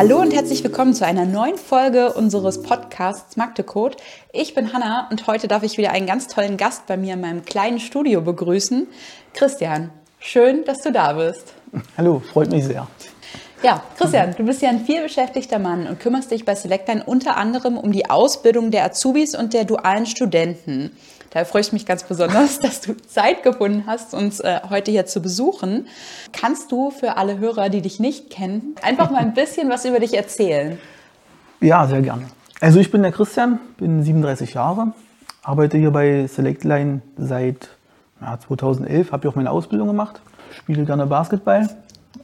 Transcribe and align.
Hallo 0.00 0.18
und 0.18 0.32
herzlich 0.32 0.64
willkommen 0.64 0.94
zu 0.94 1.04
einer 1.04 1.26
neuen 1.26 1.58
Folge 1.58 2.14
unseres 2.14 2.62
Podcasts 2.62 3.36
Magdecode. 3.36 3.98
Ich 4.32 4.54
bin 4.54 4.72
Hanna 4.72 5.06
und 5.10 5.26
heute 5.26 5.46
darf 5.46 5.62
ich 5.62 5.76
wieder 5.76 5.90
einen 5.90 6.06
ganz 6.06 6.26
tollen 6.26 6.56
Gast 6.56 6.86
bei 6.86 6.96
mir 6.96 7.12
in 7.12 7.20
meinem 7.20 7.44
kleinen 7.44 7.78
Studio 7.78 8.22
begrüßen. 8.22 8.86
Christian, 9.34 9.90
schön, 10.18 10.64
dass 10.64 10.80
du 10.80 10.90
da 10.90 11.12
bist. 11.12 11.52
Hallo, 11.98 12.22
freut 12.32 12.50
mich 12.50 12.64
sehr. 12.64 12.88
Ja, 13.62 13.82
Christian, 13.98 14.34
du 14.34 14.42
bist 14.42 14.62
ja 14.62 14.70
ein 14.70 14.86
vielbeschäftigter 14.86 15.58
Mann 15.58 15.86
und 15.86 16.00
kümmerst 16.00 16.30
dich 16.30 16.46
bei 16.46 16.54
Selectline 16.54 17.04
unter 17.04 17.36
anderem 17.36 17.76
um 17.76 17.92
die 17.92 18.08
Ausbildung 18.08 18.70
der 18.70 18.86
Azubis 18.86 19.34
und 19.34 19.52
der 19.52 19.66
dualen 19.66 20.06
Studenten. 20.06 20.92
Da 21.30 21.44
freue 21.44 21.62
ich 21.62 21.72
mich 21.72 21.86
ganz 21.86 22.02
besonders, 22.02 22.58
dass 22.62 22.80
du 22.80 22.96
Zeit 22.96 23.42
gefunden 23.42 23.84
hast, 23.86 24.14
uns 24.14 24.40
äh, 24.40 24.60
heute 24.68 24.90
hier 24.90 25.06
zu 25.06 25.22
besuchen. 25.22 25.86
Kannst 26.32 26.72
du 26.72 26.90
für 26.90 27.16
alle 27.16 27.38
Hörer, 27.38 27.68
die 27.68 27.80
dich 27.80 28.00
nicht 28.00 28.30
kennen, 28.30 28.74
einfach 28.82 29.10
mal 29.10 29.18
ein 29.18 29.34
bisschen 29.34 29.70
was 29.70 29.84
über 29.84 30.00
dich 30.00 30.14
erzählen? 30.14 30.78
Ja, 31.60 31.86
sehr 31.86 32.02
gerne. 32.02 32.24
Also 32.60 32.80
ich 32.80 32.90
bin 32.90 33.02
der 33.02 33.12
Christian, 33.12 33.60
bin 33.78 34.02
37 34.02 34.54
Jahre, 34.54 34.92
arbeite 35.42 35.78
hier 35.78 35.90
bei 35.90 36.26
Selectline 36.26 37.00
seit 37.16 37.68
ja, 38.20 38.38
2011, 38.38 39.12
habe 39.12 39.22
hier 39.22 39.30
auch 39.30 39.36
meine 39.36 39.50
Ausbildung 39.50 39.88
gemacht, 39.88 40.20
spiele 40.52 40.84
gerne 40.84 41.06
Basketball 41.06 41.68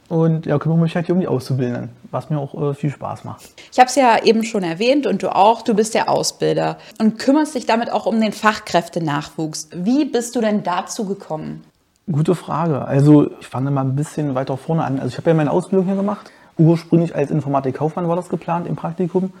und 0.09 0.45
ja, 0.45 0.57
kümmere 0.57 0.79
mich 0.79 0.95
halt 0.95 1.05
hier 1.05 1.15
um 1.15 1.21
die 1.21 1.27
Auszubildenden, 1.27 1.89
was 2.11 2.29
mir 2.29 2.39
auch 2.39 2.71
äh, 2.71 2.73
viel 2.73 2.89
Spaß 2.89 3.23
macht. 3.23 3.41
Ich 3.71 3.79
habe 3.79 3.89
es 3.89 3.95
ja 3.95 4.23
eben 4.23 4.43
schon 4.43 4.63
erwähnt 4.63 5.05
und 5.05 5.23
du 5.23 5.33
auch, 5.35 5.61
du 5.61 5.73
bist 5.73 5.93
der 5.93 6.09
Ausbilder 6.09 6.77
und 6.99 7.19
kümmerst 7.19 7.55
dich 7.55 7.65
damit 7.65 7.91
auch 7.91 8.05
um 8.05 8.19
den 8.19 8.31
Fachkräftenachwuchs. 8.31 9.69
Wie 9.73 10.05
bist 10.05 10.35
du 10.35 10.41
denn 10.41 10.63
dazu 10.63 11.05
gekommen? 11.05 11.63
Gute 12.09 12.35
Frage. 12.35 12.85
Also 12.85 13.29
ich 13.41 13.47
fange 13.47 13.69
mal 13.69 13.81
ein 13.81 13.95
bisschen 13.95 14.33
weiter 14.33 14.55
vorne 14.55 14.85
an. 14.85 14.99
Also 14.99 15.09
ich 15.09 15.17
habe 15.17 15.29
ja 15.29 15.33
meine 15.35 15.51
Ausbildung 15.51 15.85
hier 15.87 15.95
gemacht. 15.95 16.31
Ursprünglich 16.57 17.13
als 17.13 17.29
Informatikkaufmann 17.29 18.07
war 18.07 18.15
das 18.15 18.29
geplant 18.29 18.65
im 18.65 18.77
Praktikum. 18.77 19.33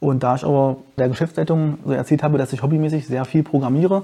Und 0.00 0.22
da 0.22 0.34
ich 0.34 0.44
aber 0.44 0.78
der 0.96 1.08
Geschäftsleitung 1.08 1.78
so 1.84 1.92
erzählt 1.92 2.22
habe, 2.22 2.38
dass 2.38 2.52
ich 2.52 2.62
hobbymäßig 2.62 3.06
sehr 3.06 3.24
viel 3.24 3.44
programmiere, 3.44 4.02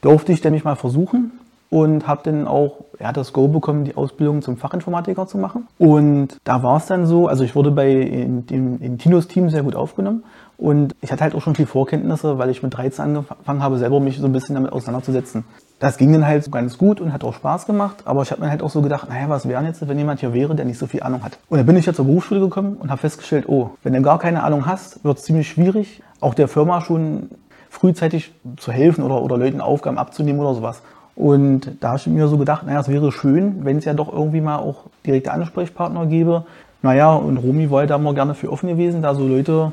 durfte 0.00 0.32
ich 0.32 0.42
nämlich 0.42 0.64
mal 0.64 0.76
versuchen 0.76 1.32
und 1.74 2.06
habe 2.06 2.20
dann 2.22 2.46
auch 2.46 2.84
ja, 3.00 3.12
das 3.12 3.32
Go 3.32 3.48
bekommen, 3.48 3.82
die 3.82 3.96
Ausbildung 3.96 4.42
zum 4.42 4.56
Fachinformatiker 4.56 5.26
zu 5.26 5.38
machen. 5.38 5.66
Und 5.76 6.38
da 6.44 6.62
war 6.62 6.76
es 6.76 6.86
dann 6.86 7.04
so, 7.04 7.26
also 7.26 7.42
ich 7.42 7.56
wurde 7.56 7.72
bei 7.72 7.90
in, 7.90 8.46
in, 8.46 8.80
in 8.80 8.98
Tinos 8.98 9.26
Team 9.26 9.50
sehr 9.50 9.64
gut 9.64 9.74
aufgenommen 9.74 10.22
und 10.56 10.94
ich 11.00 11.10
hatte 11.10 11.24
halt 11.24 11.34
auch 11.34 11.42
schon 11.42 11.56
viel 11.56 11.66
Vorkenntnisse, 11.66 12.38
weil 12.38 12.50
ich 12.50 12.62
mit 12.62 12.76
13 12.76 13.04
angefangen 13.06 13.60
habe, 13.60 13.78
selber 13.78 13.98
mich 13.98 14.18
so 14.18 14.26
ein 14.26 14.32
bisschen 14.32 14.54
damit 14.54 14.72
auseinanderzusetzen. 14.72 15.46
Das 15.80 15.98
ging 15.98 16.12
dann 16.12 16.24
halt 16.24 16.48
ganz 16.52 16.78
gut 16.78 17.00
und 17.00 17.12
hat 17.12 17.24
auch 17.24 17.34
Spaß 17.34 17.66
gemacht, 17.66 18.02
aber 18.04 18.22
ich 18.22 18.30
habe 18.30 18.42
mir 18.42 18.50
halt 18.50 18.62
auch 18.62 18.70
so 18.70 18.80
gedacht, 18.80 19.08
naja, 19.08 19.28
was 19.28 19.48
wäre 19.48 19.64
jetzt, 19.64 19.86
wenn 19.88 19.98
jemand 19.98 20.20
hier 20.20 20.32
wäre, 20.32 20.54
der 20.54 20.66
nicht 20.66 20.78
so 20.78 20.86
viel 20.86 21.02
Ahnung 21.02 21.24
hat. 21.24 21.38
Und 21.48 21.58
dann 21.58 21.66
bin 21.66 21.76
ich 21.76 21.86
ja 21.86 21.92
zur 21.92 22.04
Berufsschule 22.04 22.38
gekommen 22.38 22.76
und 22.76 22.88
habe 22.92 23.00
festgestellt, 23.00 23.48
oh, 23.48 23.70
wenn 23.82 23.94
du 23.94 24.00
gar 24.00 24.20
keine 24.20 24.44
Ahnung 24.44 24.64
hast, 24.64 25.04
wird 25.04 25.18
es 25.18 25.24
ziemlich 25.24 25.48
schwierig, 25.48 26.04
auch 26.20 26.34
der 26.34 26.46
Firma 26.46 26.82
schon 26.82 27.30
frühzeitig 27.68 28.32
zu 28.58 28.70
helfen 28.70 29.02
oder, 29.02 29.20
oder 29.20 29.36
Leuten 29.36 29.60
Aufgaben 29.60 29.98
abzunehmen 29.98 30.40
oder 30.40 30.54
sowas. 30.54 30.80
Und 31.16 31.76
da 31.80 31.88
habe 31.88 31.98
ich 31.98 32.06
mir 32.06 32.26
so 32.28 32.38
gedacht, 32.38 32.66
naja, 32.66 32.80
es 32.80 32.88
wäre 32.88 33.12
schön, 33.12 33.64
wenn 33.64 33.78
es 33.78 33.84
ja 33.84 33.94
doch 33.94 34.12
irgendwie 34.12 34.40
mal 34.40 34.56
auch 34.56 34.86
direkte 35.06 35.32
Ansprechpartner 35.32 36.06
gäbe. 36.06 36.44
Naja, 36.82 37.14
und 37.14 37.36
Romy 37.38 37.70
war 37.70 37.86
da 37.86 37.98
mal 37.98 38.14
gerne 38.14 38.34
für 38.34 38.50
offen 38.50 38.68
gewesen, 38.68 39.00
da 39.00 39.14
so 39.14 39.26
Leute 39.26 39.72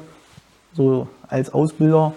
so 0.74 1.08
als 1.28 1.54
Ausbilder 1.54 2.14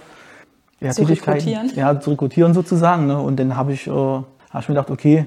ja, 0.80 0.90
zu 0.90 1.04
rekrutieren. 1.04 1.70
Ja, 1.74 1.98
zu 1.98 2.10
rekrutieren 2.10 2.54
sozusagen. 2.54 3.06
Ne? 3.06 3.18
Und 3.18 3.40
dann 3.40 3.56
habe 3.56 3.72
ich, 3.72 3.86
äh, 3.86 3.90
hab 3.90 4.60
ich 4.60 4.68
mir 4.68 4.74
gedacht, 4.74 4.90
okay, 4.90 5.26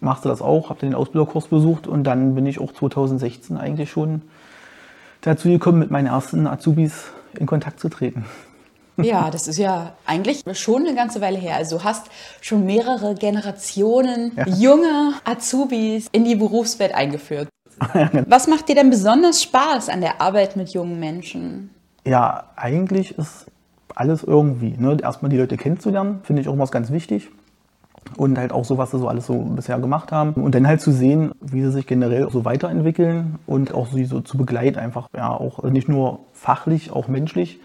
machst 0.00 0.24
du 0.24 0.28
das 0.28 0.42
auch, 0.42 0.70
habe 0.70 0.80
den 0.80 0.94
Ausbilderkurs 0.94 1.46
besucht 1.46 1.86
und 1.86 2.04
dann 2.04 2.34
bin 2.34 2.46
ich 2.46 2.60
auch 2.60 2.72
2016 2.72 3.56
eigentlich 3.56 3.90
schon 3.90 4.22
dazu 5.20 5.48
gekommen, 5.48 5.78
mit 5.78 5.90
meinen 5.90 6.06
ersten 6.06 6.46
Azubis 6.46 7.10
in 7.38 7.46
Kontakt 7.46 7.80
zu 7.80 7.88
treten. 7.88 8.24
Ja, 9.02 9.30
das 9.30 9.46
ist 9.46 9.58
ja 9.58 9.92
eigentlich 10.06 10.42
schon 10.52 10.86
eine 10.86 10.94
ganze 10.94 11.20
Weile 11.20 11.38
her. 11.38 11.56
Also 11.56 11.78
du 11.78 11.84
hast 11.84 12.06
schon 12.40 12.66
mehrere 12.66 13.14
Generationen 13.14 14.32
ja. 14.36 14.46
junge 14.48 15.12
Azubis 15.24 16.08
in 16.12 16.24
die 16.24 16.36
Berufswelt 16.36 16.94
eingeführt. 16.94 17.48
Genau. 17.92 18.24
Was 18.26 18.48
macht 18.48 18.68
dir 18.68 18.74
denn 18.74 18.90
besonders 18.90 19.40
Spaß 19.40 19.88
an 19.88 20.00
der 20.00 20.20
Arbeit 20.20 20.56
mit 20.56 20.70
jungen 20.70 20.98
Menschen? 20.98 21.70
Ja, 22.04 22.50
eigentlich 22.56 23.16
ist 23.16 23.46
alles 23.94 24.24
irgendwie. 24.24 24.74
Ne? 24.76 24.96
Erstmal 25.00 25.28
die 25.30 25.36
Leute 25.36 25.56
kennenzulernen, 25.56 26.18
finde 26.24 26.42
ich 26.42 26.48
auch 26.48 26.58
was 26.58 26.72
ganz 26.72 26.90
wichtig. 26.90 27.30
Und 28.16 28.36
halt 28.36 28.52
auch 28.52 28.64
so, 28.64 28.78
was 28.78 28.90
sie 28.90 28.98
so 28.98 29.06
alles 29.06 29.26
so 29.26 29.34
bisher 29.34 29.78
gemacht 29.78 30.10
haben. 30.10 30.32
Und 30.32 30.56
dann 30.56 30.66
halt 30.66 30.80
zu 30.80 30.90
sehen, 30.90 31.30
wie 31.40 31.62
sie 31.62 31.70
sich 31.70 31.86
generell 31.86 32.28
so 32.30 32.44
weiterentwickeln 32.44 33.38
und 33.46 33.72
auch 33.72 33.86
sie 33.86 34.06
so 34.06 34.20
zu 34.20 34.36
begleiten, 34.36 34.78
einfach. 34.78 35.08
Ja, 35.14 35.30
auch 35.30 35.62
nicht 35.62 35.88
nur 35.88 36.20
fachlich, 36.32 36.90
auch 36.90 37.06
menschlich 37.06 37.60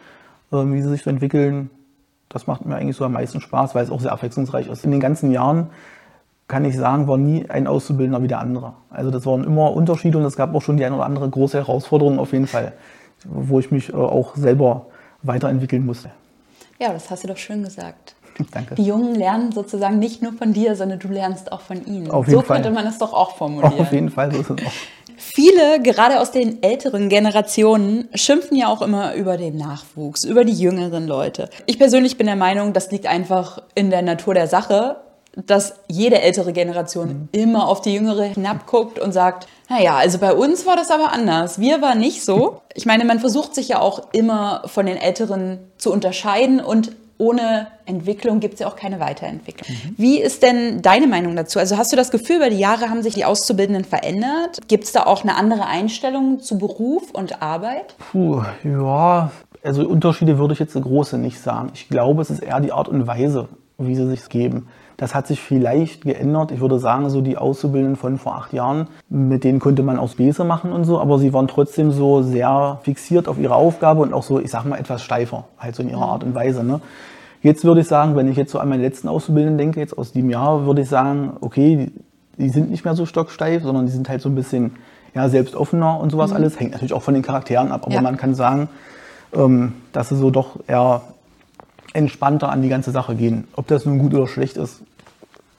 wie 0.53 0.81
sie 0.81 0.89
sich 0.89 1.03
so 1.03 1.09
entwickeln. 1.09 1.69
Das 2.29 2.47
macht 2.47 2.65
mir 2.65 2.75
eigentlich 2.75 2.95
so 2.95 3.05
am 3.05 3.13
meisten 3.13 3.41
Spaß, 3.41 3.75
weil 3.75 3.83
es 3.83 3.91
auch 3.91 4.01
sehr 4.01 4.11
abwechslungsreich 4.11 4.67
ist. 4.67 4.85
In 4.85 4.91
den 4.91 4.99
ganzen 4.99 5.31
Jahren 5.31 5.69
kann 6.47 6.65
ich 6.65 6.75
sagen, 6.75 7.07
war 7.07 7.17
nie 7.17 7.49
ein 7.49 7.67
Auszubildender 7.67 8.21
wie 8.21 8.27
der 8.27 8.39
andere. 8.39 8.73
Also 8.89 9.11
das 9.11 9.25
waren 9.25 9.43
immer 9.43 9.71
Unterschiede 9.73 10.17
und 10.17 10.25
es 10.25 10.35
gab 10.35 10.53
auch 10.53 10.61
schon 10.61 10.77
die 10.77 10.85
eine 10.85 10.95
oder 10.95 11.05
andere 11.05 11.29
große 11.29 11.57
Herausforderung 11.57 12.19
auf 12.19 12.33
jeden 12.33 12.47
Fall, 12.47 12.73
wo 13.25 13.59
ich 13.59 13.71
mich 13.71 13.89
äh, 13.89 13.95
auch 13.95 14.35
selber 14.35 14.87
weiterentwickeln 15.21 15.85
musste. 15.85 16.09
Ja, 16.79 16.91
das 16.91 17.09
hast 17.09 17.23
du 17.23 17.27
doch 17.27 17.37
schön 17.37 17.63
gesagt. 17.63 18.15
Danke. 18.51 18.75
Die 18.75 18.83
Jungen 18.83 19.15
lernen 19.15 19.51
sozusagen 19.51 19.99
nicht 19.99 20.21
nur 20.21 20.33
von 20.33 20.53
dir, 20.53 20.75
sondern 20.75 20.99
du 20.99 21.07
lernst 21.07 21.51
auch 21.51 21.61
von 21.61 21.85
ihnen. 21.85 22.09
Auf 22.11 22.27
jeden 22.27 22.39
so 22.39 22.45
Fall. 22.45 22.61
könnte 22.61 22.71
man 22.71 22.87
es 22.87 22.97
doch 22.97 23.13
auch 23.13 23.35
formulieren. 23.35 23.79
Auf 23.79 23.91
jeden 23.91 24.09
Fall, 24.09 24.31
so 24.31 24.39
ist 24.39 24.49
es 24.49 24.67
auch. 24.67 24.71
Viele, 25.35 25.81
gerade 25.81 26.19
aus 26.19 26.29
den 26.29 26.61
älteren 26.61 27.09
Generationen, 27.09 28.07
schimpfen 28.13 28.55
ja 28.55 28.67
auch 28.67 28.83
immer 28.83 29.15
über 29.15 29.35
den 29.35 29.57
Nachwuchs, 29.57 30.25
über 30.25 30.45
die 30.45 30.53
jüngeren 30.53 31.07
Leute. 31.07 31.49
Ich 31.65 31.79
persönlich 31.79 32.19
bin 32.19 32.27
der 32.27 32.35
Meinung, 32.35 32.71
das 32.71 32.91
liegt 32.91 33.07
einfach 33.07 33.63
in 33.73 33.89
der 33.89 34.03
Natur 34.03 34.35
der 34.35 34.45
Sache, 34.45 34.97
dass 35.35 35.73
jede 35.87 36.21
ältere 36.21 36.53
Generation 36.53 37.29
immer 37.31 37.67
auf 37.67 37.81
die 37.81 37.95
jüngere 37.95 38.25
hinabguckt 38.25 38.99
und 38.99 39.11
sagt, 39.11 39.47
naja, 39.69 39.95
also 39.95 40.19
bei 40.19 40.35
uns 40.35 40.67
war 40.67 40.75
das 40.75 40.91
aber 40.91 41.11
anders. 41.11 41.59
Wir 41.59 41.81
waren 41.81 41.97
nicht 41.97 42.23
so. 42.23 42.61
Ich 42.75 42.85
meine, 42.85 43.03
man 43.03 43.19
versucht 43.19 43.55
sich 43.55 43.69
ja 43.69 43.79
auch 43.79 44.09
immer 44.11 44.61
von 44.67 44.85
den 44.85 44.97
Älteren 44.97 45.57
zu 45.79 45.91
unterscheiden 45.91 46.59
und 46.59 46.91
ohne 47.17 47.67
Entwicklung 47.85 48.39
gibt 48.39 48.55
es 48.55 48.59
ja 48.61 48.67
auch 48.67 48.75
keine 48.75 48.99
Weiterentwicklung. 48.99 49.67
Mhm. 49.69 49.95
Wie 49.97 50.19
ist 50.19 50.43
denn 50.43 50.81
deine 50.81 51.07
Meinung 51.07 51.35
dazu? 51.35 51.59
Also 51.59 51.77
hast 51.77 51.91
du 51.91 51.95
das 51.95 52.11
Gefühl, 52.11 52.37
über 52.37 52.49
die 52.49 52.57
Jahre 52.57 52.89
haben 52.89 53.03
sich 53.03 53.13
die 53.13 53.25
Auszubildenden 53.25 53.85
verändert? 53.85 54.67
Gibt 54.67 54.85
es 54.85 54.91
da 54.91 55.05
auch 55.05 55.23
eine 55.23 55.35
andere 55.35 55.65
Einstellung 55.65 56.39
zu 56.39 56.57
Beruf 56.57 57.11
und 57.11 57.41
Arbeit? 57.41 57.95
Puh, 58.11 58.41
ja, 58.63 59.31
also 59.63 59.87
Unterschiede 59.87 60.37
würde 60.37 60.53
ich 60.53 60.59
jetzt 60.59 60.73
große 60.73 61.17
nicht 61.17 61.39
sagen. 61.39 61.71
Ich 61.73 61.87
glaube, 61.87 62.21
es 62.21 62.29
ist 62.29 62.39
eher 62.39 62.59
die 62.59 62.71
Art 62.71 62.89
und 62.89 63.07
Weise, 63.07 63.47
wie 63.77 63.95
sie 63.95 64.07
sich 64.07 64.27
geben. 64.29 64.67
Das 64.97 65.15
hat 65.15 65.27
sich 65.27 65.41
vielleicht 65.41 66.03
geändert. 66.03 66.51
Ich 66.51 66.61
würde 66.61 66.79
sagen, 66.79 67.09
so 67.09 67.21
die 67.21 67.37
Auszubildenden 67.37 67.95
von 67.95 68.17
vor 68.17 68.35
acht 68.35 68.53
Jahren, 68.53 68.87
mit 69.09 69.43
denen 69.43 69.59
konnte 69.59 69.83
man 69.83 69.97
auch 69.97 70.09
Späße 70.09 70.43
machen 70.43 70.71
und 70.71 70.83
so, 70.85 70.99
aber 70.99 71.19
sie 71.19 71.33
waren 71.33 71.47
trotzdem 71.47 71.91
so 71.91 72.21
sehr 72.21 72.79
fixiert 72.83 73.27
auf 73.27 73.39
ihre 73.39 73.55
Aufgabe 73.55 74.01
und 74.01 74.13
auch 74.13 74.23
so, 74.23 74.39
ich 74.39 74.51
sag 74.51 74.65
mal, 74.65 74.79
etwas 74.79 75.01
steifer, 75.01 75.45
halt 75.57 75.75
so 75.75 75.83
in 75.83 75.89
ihrer 75.89 76.05
mhm. 76.05 76.11
Art 76.11 76.23
und 76.23 76.35
Weise. 76.35 76.63
Ne? 76.63 76.79
Jetzt 77.41 77.65
würde 77.65 77.81
ich 77.81 77.87
sagen, 77.87 78.15
wenn 78.15 78.27
ich 78.27 78.37
jetzt 78.37 78.51
so 78.51 78.59
an 78.59 78.69
meine 78.69 78.83
letzten 78.83 79.07
Auszubildenden 79.07 79.57
denke, 79.57 79.79
jetzt 79.79 79.97
aus 79.97 80.13
dem 80.13 80.29
Jahr, 80.29 80.65
würde 80.65 80.81
ich 80.81 80.89
sagen, 80.89 81.33
okay, 81.41 81.91
die, 82.37 82.43
die 82.43 82.49
sind 82.49 82.71
nicht 82.71 82.85
mehr 82.85 82.95
so 82.95 83.05
stocksteif, 83.05 83.63
sondern 83.63 83.85
die 83.85 83.91
sind 83.91 84.07
halt 84.09 84.21
so 84.21 84.29
ein 84.29 84.35
bisschen 84.35 84.71
ja, 85.13 85.27
selbst 85.29 85.55
offener 85.55 85.99
und 85.99 86.11
sowas 86.11 86.31
mhm. 86.31 86.37
alles. 86.37 86.59
Hängt 86.59 86.71
natürlich 86.71 86.93
auch 86.93 87.03
von 87.03 87.13
den 87.13 87.23
Charakteren 87.23 87.71
ab, 87.71 87.81
aber 87.85 87.95
ja. 87.95 88.01
man 88.01 88.17
kann 88.17 88.35
sagen, 88.35 88.69
ähm, 89.33 89.73
dass 89.91 90.09
sie 90.09 90.15
so 90.15 90.31
doch 90.31 90.57
eher 90.67 91.01
entspannter 91.93 92.49
an 92.49 92.61
die 92.61 92.69
ganze 92.69 92.91
Sache 92.91 93.15
gehen. 93.15 93.47
Ob 93.55 93.67
das 93.67 93.85
nun 93.85 93.99
gut 93.99 94.13
oder 94.13 94.27
schlecht 94.27 94.57
ist, 94.57 94.83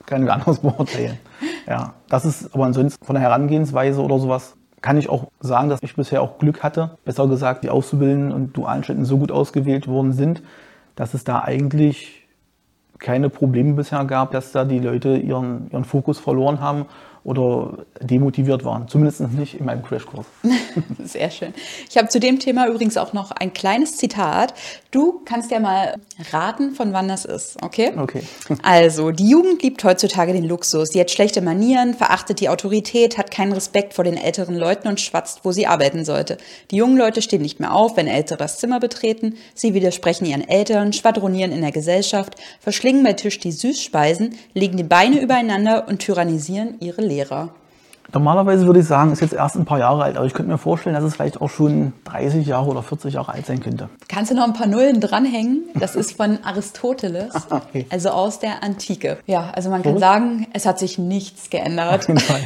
kann 0.07 0.25
ich 0.25 0.31
anders 0.31 0.59
beurteilen. 0.63 1.19
Ja, 1.67 1.95
das 2.09 2.25
ist 2.25 2.55
aber 2.55 2.65
ansonsten 2.65 3.05
von 3.05 3.15
der 3.15 3.23
Herangehensweise 3.23 4.03
oder 4.03 4.19
sowas 4.19 4.57
kann 4.83 4.99
ich 4.99 5.09
auch 5.09 5.29
sagen, 5.41 5.71
dass 5.71 5.83
ich 5.83 5.97
bisher 5.97 6.21
auch 6.21 6.37
Glück 6.39 6.63
hatte. 6.63 6.99
Besser 7.07 7.27
gesagt, 7.27 7.65
die 7.65 7.71
Auszubildenden 7.71 8.33
und 8.33 8.55
dualen 8.55 8.85
Städten 8.85 9.07
so 9.07 9.17
gut 9.17 9.33
ausgewählt 9.33 9.89
worden 9.89 10.13
sind, 10.13 10.43
dass 10.95 11.15
es 11.15 11.25
da 11.25 11.41
eigentlich 11.41 12.27
keine 12.99 13.31
Probleme 13.31 13.73
bisher 13.73 14.05
gab, 14.05 14.33
dass 14.33 14.53
da 14.53 14.67
die 14.67 14.79
Leute 14.79 15.17
ihren, 15.17 15.71
ihren 15.71 15.85
Fokus 15.85 16.19
verloren 16.19 16.61
haben 16.61 16.85
oder 17.25 17.87
demotiviert 18.01 18.65
waren. 18.65 18.87
Zumindest 18.87 19.21
nicht 19.33 19.55
in 19.55 19.65
meinem 19.65 19.83
Crashkurs. 19.83 20.27
Sehr 21.03 21.31
schön. 21.31 21.55
Ich 21.89 21.97
habe 21.97 22.09
zu 22.09 22.21
dem 22.21 22.39
Thema 22.39 22.69
übrigens 22.69 22.99
auch 22.99 23.15
noch 23.15 23.31
ein 23.31 23.55
kleines 23.55 23.97
Zitat. 23.97 24.53
Du 24.91 25.23
kannst 25.25 25.51
ja 25.51 25.59
mal 25.59 25.95
raten, 26.33 26.75
von 26.75 26.93
wann 26.93 27.09
das 27.09 27.25
ist, 27.25 27.61
okay? 27.63 27.93
Okay. 27.97 28.23
Also, 28.63 29.11
die 29.11 29.29
Jugend 29.29 29.63
liebt 29.63 29.83
heutzutage 29.85 30.33
den 30.33 30.45
Luxus. 30.45 30.91
Sie 30.91 31.01
hat 31.01 31.11
schlechte 31.11 31.41
Manieren, 31.41 31.95
verachtet 31.95 32.41
die 32.41 32.49
Autorität, 32.49 33.19
hat 33.19 33.31
keinen 33.31 33.53
Respekt 33.53 33.95
vor 33.95 34.05
den 34.05 34.17
älteren 34.17 34.57
Leuten 34.57 34.89
und 34.89 35.01
schwatzt, 35.01 35.41
wo 35.45 35.53
sie 35.53 35.67
arbeiten 35.67 36.05
sollte. 36.05 36.37
Die 36.71 36.77
jungen 36.77 36.97
Leute 36.97 37.23
stehen 37.23 37.43
nicht 37.43 37.61
mehr 37.61 37.75
auf, 37.75 37.97
wenn 37.97 38.07
Ältere 38.07 38.39
das 38.39 38.59
Zimmer 38.59 38.81
betreten. 38.81 39.35
Sie 39.55 39.75
widersprechen 39.75 40.27
ihren 40.27 40.47
Eltern, 40.47 40.93
schwadronieren 40.93 41.53
in 41.53 41.63
der 41.63 41.73
Gesellschaft, 41.73 42.35
verschlingen 42.61 43.03
bei 43.03 43.15
Tisch 43.15 43.39
die 43.39 43.53
Süßspeisen, 43.53 44.35
legen 44.55 44.77
die 44.77 44.85
Beine 44.85 45.21
übereinander 45.21 45.89
und 45.89 46.01
tyrannisieren 46.01 46.77
ihre 46.81 47.03
Lehrer. 47.15 47.51
Normalerweise 48.13 48.67
würde 48.67 48.81
ich 48.81 48.87
sagen, 48.87 49.13
ist 49.13 49.21
jetzt 49.21 49.33
erst 49.33 49.57
ein 49.57 49.65
paar 49.65 49.79
Jahre 49.79 50.03
alt, 50.05 50.17
aber 50.17 50.27
ich 50.27 50.35
könnte 50.35 50.53
mir 50.53 50.59
vorstellen, 50.59 50.95
dass 50.95 51.05
es 51.05 51.15
vielleicht 51.15 51.41
auch 51.41 51.49
schon 51.49 51.95
30 52.05 52.47
Jahre 52.47 52.71
oder 52.71 52.83
40 52.83 53.15
Jahre 53.15 53.33
alt 53.33 53.47
sein 53.47 53.61
könnte. 53.61 53.89
Kannst 54.09 54.31
du 54.31 54.35
noch 54.35 54.45
ein 54.45 54.53
paar 54.53 54.67
Nullen 54.67 55.01
dranhängen? 55.01 55.65
Das 55.75 55.97
ist 55.97 56.17
von 56.17 56.39
Aristoteles, 56.45 57.35
okay. 57.51 57.87
also 57.89 58.11
aus 58.11 58.41
der 58.41 58.63
Antike. 58.63 59.19
Ja, 59.27 59.51
also 59.55 59.71
man 59.71 59.83
kann 59.83 59.99
sagen, 59.99 60.47
es 60.53 60.67
hat 60.67 60.79
sich 60.79 60.99
nichts 60.99 61.49
geändert. 61.49 62.01
Auf 62.01 62.09
jeden 62.09 62.21
Fall. 62.21 62.43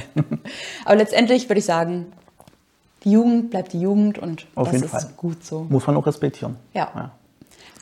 aber 0.84 0.96
letztendlich 0.96 1.48
würde 1.50 1.58
ich 1.58 1.66
sagen, 1.66 2.06
die 3.04 3.10
Jugend 3.12 3.50
bleibt 3.50 3.72
die 3.72 3.80
Jugend 3.80 4.18
und 4.18 4.46
Auf 4.54 4.70
das 4.70 4.82
ist 4.82 4.90
Fall. 4.90 5.06
gut 5.16 5.44
so. 5.44 5.66
Muss 5.68 5.86
man 5.86 5.96
auch 5.96 6.06
respektieren. 6.06 6.56
ja. 6.74 6.88
ja. 6.94 7.10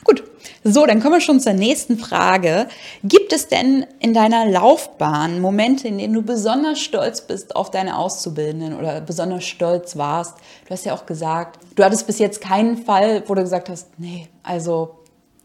Gut, 0.07 0.23
so, 0.63 0.85
dann 0.85 1.01
kommen 1.01 1.15
wir 1.15 1.21
schon 1.21 1.41
zur 1.41 1.51
nächsten 1.51 1.97
Frage. 1.97 2.67
Gibt 3.03 3.33
es 3.33 3.49
denn 3.49 3.85
in 3.99 4.13
deiner 4.13 4.45
Laufbahn 4.45 5.41
Momente, 5.41 5.89
in 5.89 5.97
denen 5.97 6.13
du 6.13 6.21
besonders 6.21 6.79
stolz 6.79 7.21
bist 7.21 7.57
auf 7.57 7.71
deine 7.71 7.97
Auszubildenden 7.97 8.77
oder 8.77 9.01
besonders 9.01 9.43
stolz 9.43 9.97
warst? 9.97 10.37
Du 10.65 10.71
hast 10.71 10.85
ja 10.85 10.93
auch 10.93 11.05
gesagt, 11.05 11.59
du 11.75 11.83
hattest 11.83 12.07
bis 12.07 12.19
jetzt 12.19 12.39
keinen 12.39 12.77
Fall, 12.77 13.23
wo 13.27 13.35
du 13.35 13.41
gesagt 13.41 13.67
hast, 13.67 13.99
nee, 13.99 14.29
also 14.43 14.95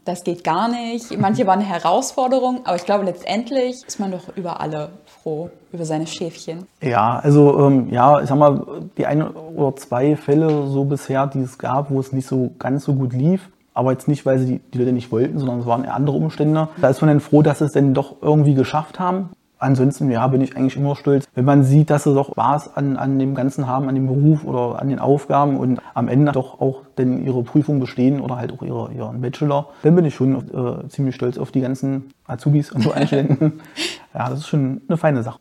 das 0.05 0.23
geht 0.23 0.45
gar 0.45 0.69
nicht. 0.69 1.17
Manche 1.19 1.45
waren 1.45 1.59
eine 1.59 1.67
Herausforderung, 1.67 2.61
aber 2.63 2.77
ich 2.77 2.85
glaube, 2.85 3.03
letztendlich 3.03 3.83
ist 3.85 3.99
man 3.99 4.11
doch 4.11 4.35
über 4.37 4.61
alle 4.61 4.91
froh, 5.05 5.49
über 5.73 5.83
seine 5.83 6.07
Schäfchen. 6.07 6.67
Ja, 6.81 7.19
also 7.19 7.59
ähm, 7.67 7.89
ja, 7.91 8.21
ich 8.21 8.29
sag 8.29 8.37
mal, 8.37 8.85
die 8.97 9.05
ein 9.05 9.23
oder 9.23 9.75
zwei 9.75 10.15
Fälle 10.15 10.67
so 10.67 10.85
bisher, 10.85 11.27
die 11.27 11.41
es 11.41 11.57
gab, 11.57 11.91
wo 11.91 11.99
es 11.99 12.13
nicht 12.13 12.27
so 12.27 12.51
ganz 12.59 12.85
so 12.85 12.93
gut 12.93 13.11
lief, 13.11 13.49
aber 13.73 13.91
jetzt 13.91 14.07
nicht, 14.07 14.25
weil 14.25 14.39
sie 14.39 14.45
die, 14.45 14.61
die 14.73 14.77
Leute 14.77 14.93
nicht 14.93 15.11
wollten, 15.11 15.39
sondern 15.39 15.59
es 15.59 15.65
waren 15.65 15.83
eher 15.83 15.95
andere 15.95 16.17
Umstände. 16.17 16.69
Da 16.81 16.89
ist 16.89 17.01
man 17.01 17.09
dann 17.09 17.19
froh, 17.19 17.41
dass 17.41 17.59
sie 17.59 17.65
es 17.65 17.71
denn 17.71 17.93
doch 17.93 18.15
irgendwie 18.21 18.53
geschafft 18.53 18.99
haben. 18.99 19.29
Ansonsten, 19.63 20.11
ja, 20.11 20.27
bin 20.27 20.41
ich 20.41 20.57
eigentlich 20.57 20.75
immer 20.75 20.93
stolz, 20.97 21.25
wenn 21.35 21.45
man 21.45 21.63
sieht, 21.63 21.89
dass 21.89 22.03
sie 22.03 22.13
doch 22.13 22.31
Spaß 22.31 22.75
an, 22.75 22.97
an 22.97 23.17
dem 23.17 23.33
Ganzen 23.33 23.65
haben, 23.65 23.87
an 23.87 23.95
dem 23.95 24.07
Beruf 24.07 24.43
oder 24.43 24.81
an 24.81 24.89
den 24.89 24.99
Aufgaben 24.99 25.55
und 25.55 25.79
am 25.93 26.09
Ende 26.09 26.33
doch 26.33 26.59
auch 26.59 26.81
denn 26.97 27.23
ihre 27.23 27.43
Prüfung 27.43 27.79
bestehen 27.79 28.19
oder 28.19 28.35
halt 28.35 28.51
auch 28.51 28.61
ihre, 28.61 28.91
ihren 28.91 29.21
Bachelor. 29.21 29.69
Dann 29.83 29.95
bin 29.95 30.03
ich 30.03 30.15
schon 30.15 30.35
äh, 30.35 30.87
ziemlich 30.89 31.15
stolz 31.15 31.37
auf 31.37 31.51
die 31.51 31.61
ganzen 31.61 32.09
Azubis 32.27 32.73
und 32.73 32.81
so 32.81 32.91
Einstudenten. 32.91 33.61
ja, 34.13 34.29
das 34.29 34.39
ist 34.39 34.47
schon 34.47 34.81
eine 34.89 34.97
feine 34.97 35.23
Sache. 35.23 35.39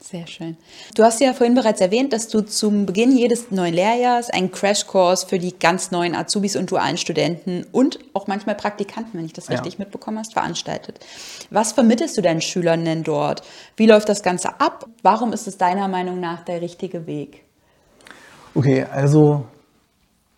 Sehr 0.00 0.26
schön. 0.26 0.56
Du 0.94 1.02
hast 1.02 1.20
ja 1.20 1.32
vorhin 1.32 1.54
bereits 1.54 1.80
erwähnt, 1.80 2.12
dass 2.12 2.28
du 2.28 2.42
zum 2.42 2.86
Beginn 2.86 3.16
jedes 3.16 3.50
neuen 3.50 3.74
Lehrjahres 3.74 4.30
einen 4.30 4.50
Crashkurs 4.50 5.24
für 5.24 5.38
die 5.38 5.58
ganz 5.58 5.90
neuen 5.90 6.14
Azubis 6.14 6.56
und 6.56 6.70
dualen 6.70 6.96
Studenten 6.96 7.64
und 7.72 7.98
auch 8.12 8.26
manchmal 8.26 8.54
Praktikanten, 8.54 9.18
wenn 9.18 9.26
ich 9.26 9.32
das 9.32 9.50
richtig 9.50 9.74
ja. 9.74 9.78
mitbekommen 9.80 10.18
hast, 10.18 10.34
veranstaltet. 10.34 11.00
Was 11.50 11.72
vermittelst 11.72 12.16
du 12.16 12.22
deinen 12.22 12.40
Schülern 12.40 12.84
denn 12.84 13.02
dort? 13.02 13.42
Wie 13.76 13.86
läuft 13.86 14.08
das 14.08 14.22
Ganze 14.22 14.60
ab? 14.60 14.86
Warum 15.02 15.32
ist 15.32 15.46
es 15.46 15.58
deiner 15.58 15.88
Meinung 15.88 16.20
nach 16.20 16.44
der 16.44 16.60
richtige 16.60 17.06
Weg? 17.06 17.44
Okay, 18.54 18.84
also 18.90 19.44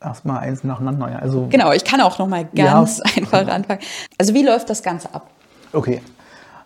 erstmal 0.00 0.40
eins 0.40 0.64
nacheinander. 0.64 1.10
Ja. 1.10 1.18
Also, 1.18 1.46
genau, 1.48 1.72
ich 1.72 1.84
kann 1.84 2.00
auch 2.00 2.18
noch 2.18 2.28
mal 2.28 2.44
ganz 2.54 2.98
ja, 2.98 3.04
einfach 3.16 3.46
anfangen. 3.46 3.80
Also 4.18 4.34
wie 4.34 4.44
läuft 4.44 4.70
das 4.70 4.82
Ganze 4.82 5.14
ab? 5.14 5.30
Okay, 5.72 6.00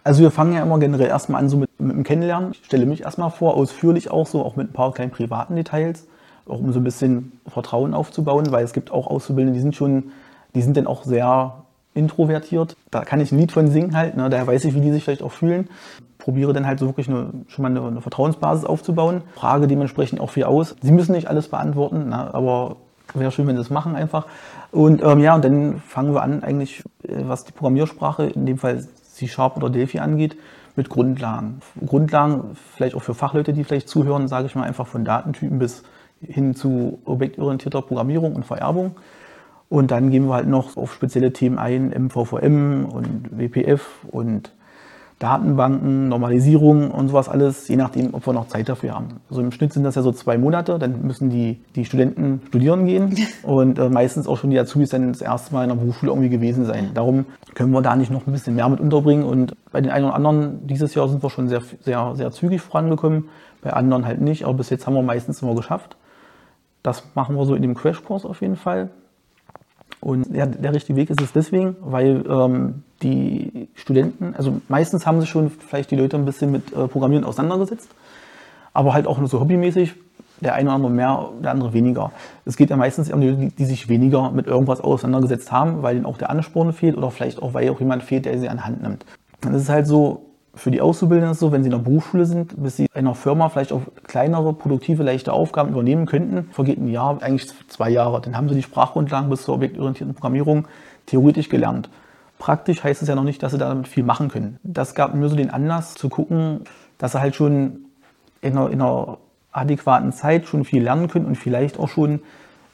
also 0.05 0.23
wir 0.23 0.31
fangen 0.31 0.53
ja 0.53 0.63
immer 0.63 0.79
generell 0.79 1.09
erstmal 1.09 1.41
an 1.41 1.49
so 1.49 1.57
mit, 1.57 1.69
mit 1.81 1.97
dem 1.97 2.05
Kennenlernen. 2.05 2.53
Ich 2.53 2.65
stelle 2.65 2.87
mich 2.87 3.03
erstmal 3.03 3.31
vor, 3.31 3.55
ausführlich 3.57 4.11
auch 4.11 4.27
so, 4.27 4.45
auch 4.45 4.57
mit 4.57 4.71
ein 4.71 4.73
paar 4.73 4.93
kleinen 4.93 5.11
privaten 5.11 5.57
Details, 5.57 6.07
auch 6.47 6.59
um 6.59 6.73
so 6.73 6.81
ein 6.81 6.85
bisschen 6.85 7.33
Vertrauen 7.47 7.95
aufzubauen, 7.95 8.51
weil 8.51 8.65
es 8.65 8.73
gibt 8.73 8.91
auch 8.91 9.07
Auszubildende, 9.07 9.57
die 9.57 9.63
sind 9.63 9.77
schon, 9.77 10.13
die 10.55 10.63
sind 10.63 10.77
dann 10.77 10.87
auch 10.87 11.05
sehr 11.05 11.63
introvertiert. 11.95 12.77
Da 12.91 13.05
kann 13.05 13.21
ich 13.21 13.33
ein 13.33 13.39
Lied 13.39 13.53
von 13.53 13.69
singen 13.69 13.97
halt, 13.97 14.17
ne? 14.17 14.29
daher 14.31 14.47
weiß 14.47 14.65
ich, 14.65 14.75
wie 14.75 14.81
die 14.81 14.93
sich 14.93 15.05
vielleicht 15.05 15.23
auch 15.23 15.33
fühlen. 15.33 15.69
Probiere 16.19 16.53
dann 16.53 16.67
halt 16.67 16.79
so 16.79 16.87
wirklich 16.87 17.09
eine, 17.09 17.31
schon 17.49 17.63
mal 17.63 17.71
eine, 17.71 17.87
eine 17.87 18.01
Vertrauensbasis 18.01 18.65
aufzubauen. 18.65 19.23
Frage 19.35 19.67
dementsprechend 19.67 20.21
auch 20.21 20.31
viel 20.31 20.45
aus. 20.45 20.77
Sie 20.81 20.93
müssen 20.93 21.13
nicht 21.13 21.29
alles 21.29 21.49
beantworten, 21.49 22.11
ne? 22.11 22.33
aber 22.33 22.77
wäre 23.15 23.31
schön, 23.31 23.47
wenn 23.47 23.57
sie 23.57 23.63
das 23.63 23.71
machen 23.71 23.95
einfach. 23.95 24.27
Und 24.71 25.03
ähm, 25.03 25.21
ja, 25.21 25.35
und 25.35 25.45
dann 25.45 25.81
fangen 25.81 26.15
wir 26.15 26.23
an, 26.23 26.43
eigentlich, 26.43 26.83
äh, 27.03 27.23
was 27.27 27.45
die 27.45 27.53
Programmiersprache, 27.53 28.25
in 28.25 28.47
dem 28.47 28.59
Fall 28.59 28.87
C-Sharp 29.13 29.57
oder 29.57 29.71
Delphi 29.71 29.99
angeht, 29.99 30.37
mit 30.77 30.89
Grundlagen. 30.89 31.61
Grundlagen 31.85 32.57
vielleicht 32.75 32.95
auch 32.95 33.03
für 33.03 33.15
Fachleute, 33.15 33.53
die 33.53 33.65
vielleicht 33.65 33.89
zuhören, 33.89 34.29
sage 34.29 34.47
ich 34.47 34.55
mal 34.55 34.65
einfach 34.65 34.87
von 34.87 35.05
Datentypen 35.05 35.59
bis 35.59 35.83
hin 36.21 36.55
zu 36.55 37.01
objektorientierter 37.05 37.83
Programmierung 37.83 38.35
und 38.35 38.45
Vererbung. 38.45 38.97
Und 39.69 39.91
dann 39.91 40.11
gehen 40.11 40.27
wir 40.27 40.35
halt 40.35 40.49
noch 40.49 40.77
auf 40.77 40.93
spezielle 40.93 41.33
Themen 41.33 41.59
ein, 41.59 41.89
MVVM 41.89 42.85
und 42.85 43.39
WPF 43.39 44.05
und 44.11 44.53
Datenbanken, 45.23 46.09
Normalisierung 46.09 46.91
und 46.91 47.09
sowas 47.09 47.29
alles, 47.29 47.69
je 47.69 47.77
nachdem, 47.77 48.13
ob 48.13 48.27
wir 48.27 48.33
noch 48.33 48.49
Zeit 48.49 48.69
dafür 48.69 48.95
haben. 48.95 49.21
Also 49.31 49.41
im 49.41 49.53
Schnitt 49.53 49.73
sind 49.73 49.85
das 49.85 49.95
ja 49.95 50.03
so 50.03 50.11
zwei 50.11 50.37
Monate, 50.37 50.81
dann 50.81 51.03
müssen 51.03 51.31
die, 51.31 51.61
die 51.77 51.85
Studenten 51.85 52.41
studieren 52.49 52.87
gehen 52.87 53.17
und 53.45 53.79
äh, 53.79 53.89
meistens 53.89 54.27
auch 54.27 54.37
schon 54.37 54.51
die 54.51 54.59
Azubis 54.59 54.91
dann 54.91 55.13
das 55.13 55.23
erste 55.23 55.55
Mal 55.55 55.63
in 55.63 55.69
der 55.69 55.77
Berufsschule 55.77 56.11
irgendwie 56.11 56.29
gewesen 56.29 56.65
sein. 56.65 56.91
Darum 56.95 57.27
können 57.55 57.71
wir 57.71 57.83
da 57.83 57.95
nicht 57.95 58.11
noch 58.11 58.27
ein 58.27 58.33
bisschen 58.33 58.57
mehr 58.57 58.69
mit 58.69 58.81
unterbringen 58.81 59.23
und 59.23 59.55
bei 59.71 59.81
den 59.81 59.93
einen 59.93 60.07
oder 60.07 60.17
anderen 60.17 60.67
dieses 60.67 60.95
Jahr 60.95 61.09
sind 61.09 61.23
wir 61.23 61.31
schon 61.31 61.49
sehr, 61.49 61.63
sehr, 61.83 62.17
sehr 62.17 62.33
zügig 62.33 62.61
vorangekommen, 62.61 63.29
bei 63.63 63.73
anderen 63.73 64.05
halt 64.05 64.21
nicht, 64.21 64.45
aber 64.45 64.55
bis 64.55 64.71
jetzt 64.71 64.89
haben 64.89 64.95
wir 64.95 65.03
meistens 65.03 65.41
immer 65.41 65.55
geschafft. 65.55 65.97
Das 66.83 67.05
machen 67.15 67.37
wir 67.37 67.47
so 67.47 67.55
in 67.55 67.63
dem 67.63 67.77
Crashkurs 67.77 68.25
auf 68.25 68.41
jeden 68.41 68.57
Fall. 68.57 68.91
Und 70.03 70.35
ja, 70.35 70.47
der 70.47 70.75
richtige 70.75 70.97
Weg 70.97 71.11
ist 71.11 71.21
es 71.21 71.33
deswegen, 71.33 71.77
weil 71.81 72.25
ähm, 72.29 72.83
die 73.03 73.69
Studenten, 73.75 74.35
also 74.37 74.61
meistens 74.67 75.07
haben 75.07 75.21
sich 75.21 75.31
schon 75.31 75.49
vielleicht 75.51 75.93
die 75.93 75.97
Leute 75.97 76.17
ein 76.17 76.25
bisschen 76.25 76.51
mit 76.51 76.73
äh, 76.73 76.89
Programmieren 76.89 77.25
auseinandergesetzt, 77.25 77.89
aber 78.73 78.95
halt 78.95 79.07
auch 79.07 79.19
nur 79.19 79.29
so 79.29 79.39
hobbymäßig. 79.39 79.95
Der 80.41 80.55
eine 80.55 80.71
oder 80.71 80.75
andere 80.75 80.91
mehr, 80.91 81.29
der 81.41 81.53
andere 81.53 81.73
weniger. 81.73 82.11
Es 82.45 82.57
geht 82.57 82.71
ja 82.71 82.77
meistens 82.77 83.13
um 83.13 83.21
die, 83.21 83.51
die 83.51 83.65
sich 83.65 83.89
weniger 83.89 84.33
mit 84.33 84.49
irgendwas 84.49 84.81
auseinandergesetzt 84.81 85.53
haben, 85.53 85.85
weil 85.85 85.95
ihnen 85.95 86.05
auch 86.05 86.19
der 86.19 86.31
Ansporn 86.31 86.73
fehlt 86.73 86.97
oder 86.97 87.13
vielleicht 87.13 87.41
auch, 87.41 87.55
weil 87.55 87.71
auch 87.71 87.79
jemand 87.79 88.03
fehlt, 88.03 88.25
der 88.25 88.37
sie 88.41 88.49
an 88.49 88.65
Hand 88.65 88.83
nimmt. 88.83 89.05
Dann 89.41 89.55
ist 89.55 89.63
es 89.63 89.69
halt 89.69 89.87
so, 89.87 90.32
für 90.55 90.71
die 90.71 90.83
Auszubildenden 90.83 91.31
ist 91.31 91.37
es 91.37 91.41
so, 91.41 91.51
wenn 91.51 91.63
sie 91.63 91.69
in 91.69 91.77
der 91.77 91.79
Berufsschule 91.79 92.27
sind, 92.27 92.63
bis 92.63 92.77
sie 92.77 92.85
in 92.85 92.91
einer 92.95 93.15
Firma 93.15 93.49
vielleicht 93.49 93.73
auch 93.73 93.83
kleinere, 94.05 94.53
produktive, 94.53 95.03
leichte 95.03 95.33
Aufgaben 95.33 95.71
übernehmen 95.71 96.05
könnten, 96.05 96.51
vergeht 96.53 96.79
ein 96.79 96.89
Jahr, 96.89 97.23
eigentlich 97.23 97.51
zwei 97.69 97.89
Jahre. 97.89 98.21
Dann 98.21 98.37
haben 98.37 98.49
sie 98.49 98.55
die 98.55 98.63
Sprachgrundlagen 98.63 99.31
bis 99.31 99.43
zur 99.43 99.55
objektorientierten 99.55 100.15
Programmierung 100.15 100.69
theoretisch 101.07 101.49
gelernt. 101.49 101.89
Praktisch 102.39 102.85
heißt 102.85 103.01
es 103.01 103.09
ja 103.09 103.15
noch 103.15 103.25
nicht, 103.25 103.43
dass 103.43 103.53
sie 103.53 103.59
damit 103.59 103.89
viel 103.89 104.05
machen 104.05 104.29
können. 104.29 104.59
Das 104.63 104.95
gab 104.95 105.15
mir 105.15 105.29
so 105.29 105.37
den 105.37 105.51
Anlass 105.51 105.95
zu 105.95 106.09
gucken, 106.09 106.61
dass 106.99 107.13
sie 107.13 107.21
halt 107.21 107.35
schon 107.35 107.87
in 108.43 108.57
einer, 108.59 108.71
in 108.71 108.83
einer 108.83 109.19
adäquaten 109.53 110.13
Zeit 110.13 110.47
schon 110.47 110.65
viel 110.65 110.83
lernen 110.83 111.09
können 111.09 111.27
und 111.27 111.37
vielleicht 111.37 111.79
auch 111.79 111.89
schon 111.89 112.21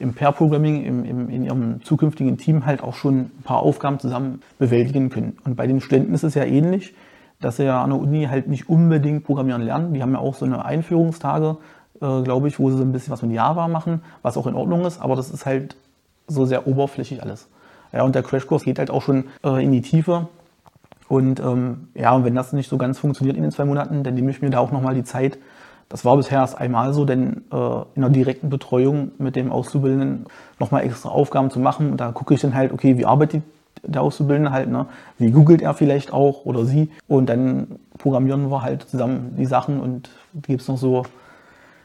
im 0.01 0.15
Pair-Programming, 0.15 0.85
im, 0.85 1.05
im, 1.05 1.29
in 1.29 1.45
ihrem 1.45 1.83
zukünftigen 1.83 2.39
Team 2.39 2.67
halt 2.67 2.83
auch 2.83 2.95
schon 2.95 3.19
ein 3.19 3.43
paar 3.45 3.59
Aufgaben 3.59 3.99
zusammen 4.01 4.43
bewältigen 4.59 5.11
können. 5.11 5.37
Und 5.45 5.57
bei 5.57 5.67
den 5.67 5.81
Studenten 5.81 6.15
ist 6.15 6.23
es 6.23 6.35
ja 6.35 6.45
ähnlich 6.45 6.95
dass 7.41 7.57
sie 7.57 7.65
ja 7.65 7.83
an 7.83 7.91
der 7.91 7.99
Uni 7.99 8.27
halt 8.27 8.49
nicht 8.49 8.69
unbedingt 8.69 9.25
programmieren 9.25 9.63
lernen. 9.63 9.95
Die 9.95 10.03
haben 10.03 10.13
ja 10.13 10.19
auch 10.19 10.35
so 10.35 10.45
eine 10.45 10.65
Einführungstage, 10.65 11.57
äh, 12.01 12.23
glaube 12.23 12.49
ich, 12.49 12.59
wo 12.59 12.71
sie 12.71 12.77
so 12.77 12.83
ein 12.83 12.93
bisschen 12.93 13.13
was 13.13 13.23
mit 13.23 13.33
Java 13.33 13.69
machen, 13.69 14.03
was 14.23 14.37
auch 14.37 14.47
in 14.47 14.55
Ordnung 14.55 14.85
ist, 14.85 15.01
aber 15.01 15.17
das 15.17 15.31
ist 15.31 15.47
halt 15.47 15.77
so 16.27 16.45
sehr 16.45 16.67
oberflächlich 16.67 17.23
alles. 17.23 17.49
Ja, 17.93 18.03
und 18.03 18.15
der 18.15 18.23
Crashkurs 18.23 18.65
geht 18.65 18.79
halt 18.79 18.91
auch 18.91 19.03
schon 19.03 19.25
äh, 19.45 19.65
in 19.65 19.73
die 19.73 19.83
Tiefe. 19.83 20.29
Und 21.09 21.41
ähm, 21.41 21.89
ja, 21.95 22.13
und 22.15 22.25
wenn 22.25 22.35
das 22.35 22.53
nicht 22.53 22.69
so 22.69 22.77
ganz 22.77 22.99
funktioniert 22.99 23.37
in 23.37 23.43
den 23.43 23.51
zwei 23.51 23.65
Monaten, 23.65 24.03
dann 24.03 24.15
nehme 24.15 24.31
ich 24.31 24.43
mir 24.43 24.51
da 24.51 24.59
auch 24.59 24.73
nochmal 24.73 24.95
die 24.95 25.05
Zeit. 25.05 25.39
Das 25.89 26.05
war 26.05 26.17
bisher 26.19 26.41
erst 26.41 26.59
einmal 26.59 26.93
so, 26.93 27.07
denn 27.07 27.45
äh, 27.51 27.81
in 27.95 28.03
der 28.03 28.11
direkten 28.11 28.51
Betreuung 28.51 29.13
mit 29.17 29.37
dem 29.37 29.51
Auszubildenden 29.51 30.27
nochmal 30.59 30.85
extra 30.85 31.09
Aufgaben 31.09 31.51
zu 31.51 31.61
machen. 31.61 31.93
Und 31.93 31.97
da 31.99 32.13
gucke 32.13 32.35
ich 32.35 32.43
dann 32.43 32.55
halt, 32.55 32.73
okay, 32.73 32.99
wie 32.99 33.07
arbeitet 33.07 33.43
der 33.83 34.03
Auszubildende 34.03 34.53
halt, 34.53 34.71
ne? 34.71 34.87
Wie 35.19 35.31
googelt 35.31 35.63
er 35.63 35.75
vielleicht 35.75 36.13
auch 36.13 36.45
oder 36.45 36.65
sie? 36.65 36.91
Und 37.07 37.29
dann 37.29 37.79
programmieren 37.99 38.51
wir 38.51 38.63
halt 38.63 38.83
zusammen 38.83 39.35
die 39.37 39.47
Sachen 39.47 39.81
und 39.81 40.11
gibt 40.35 40.63
es 40.63 40.69
noch 40.69 40.79
so 40.79 41.05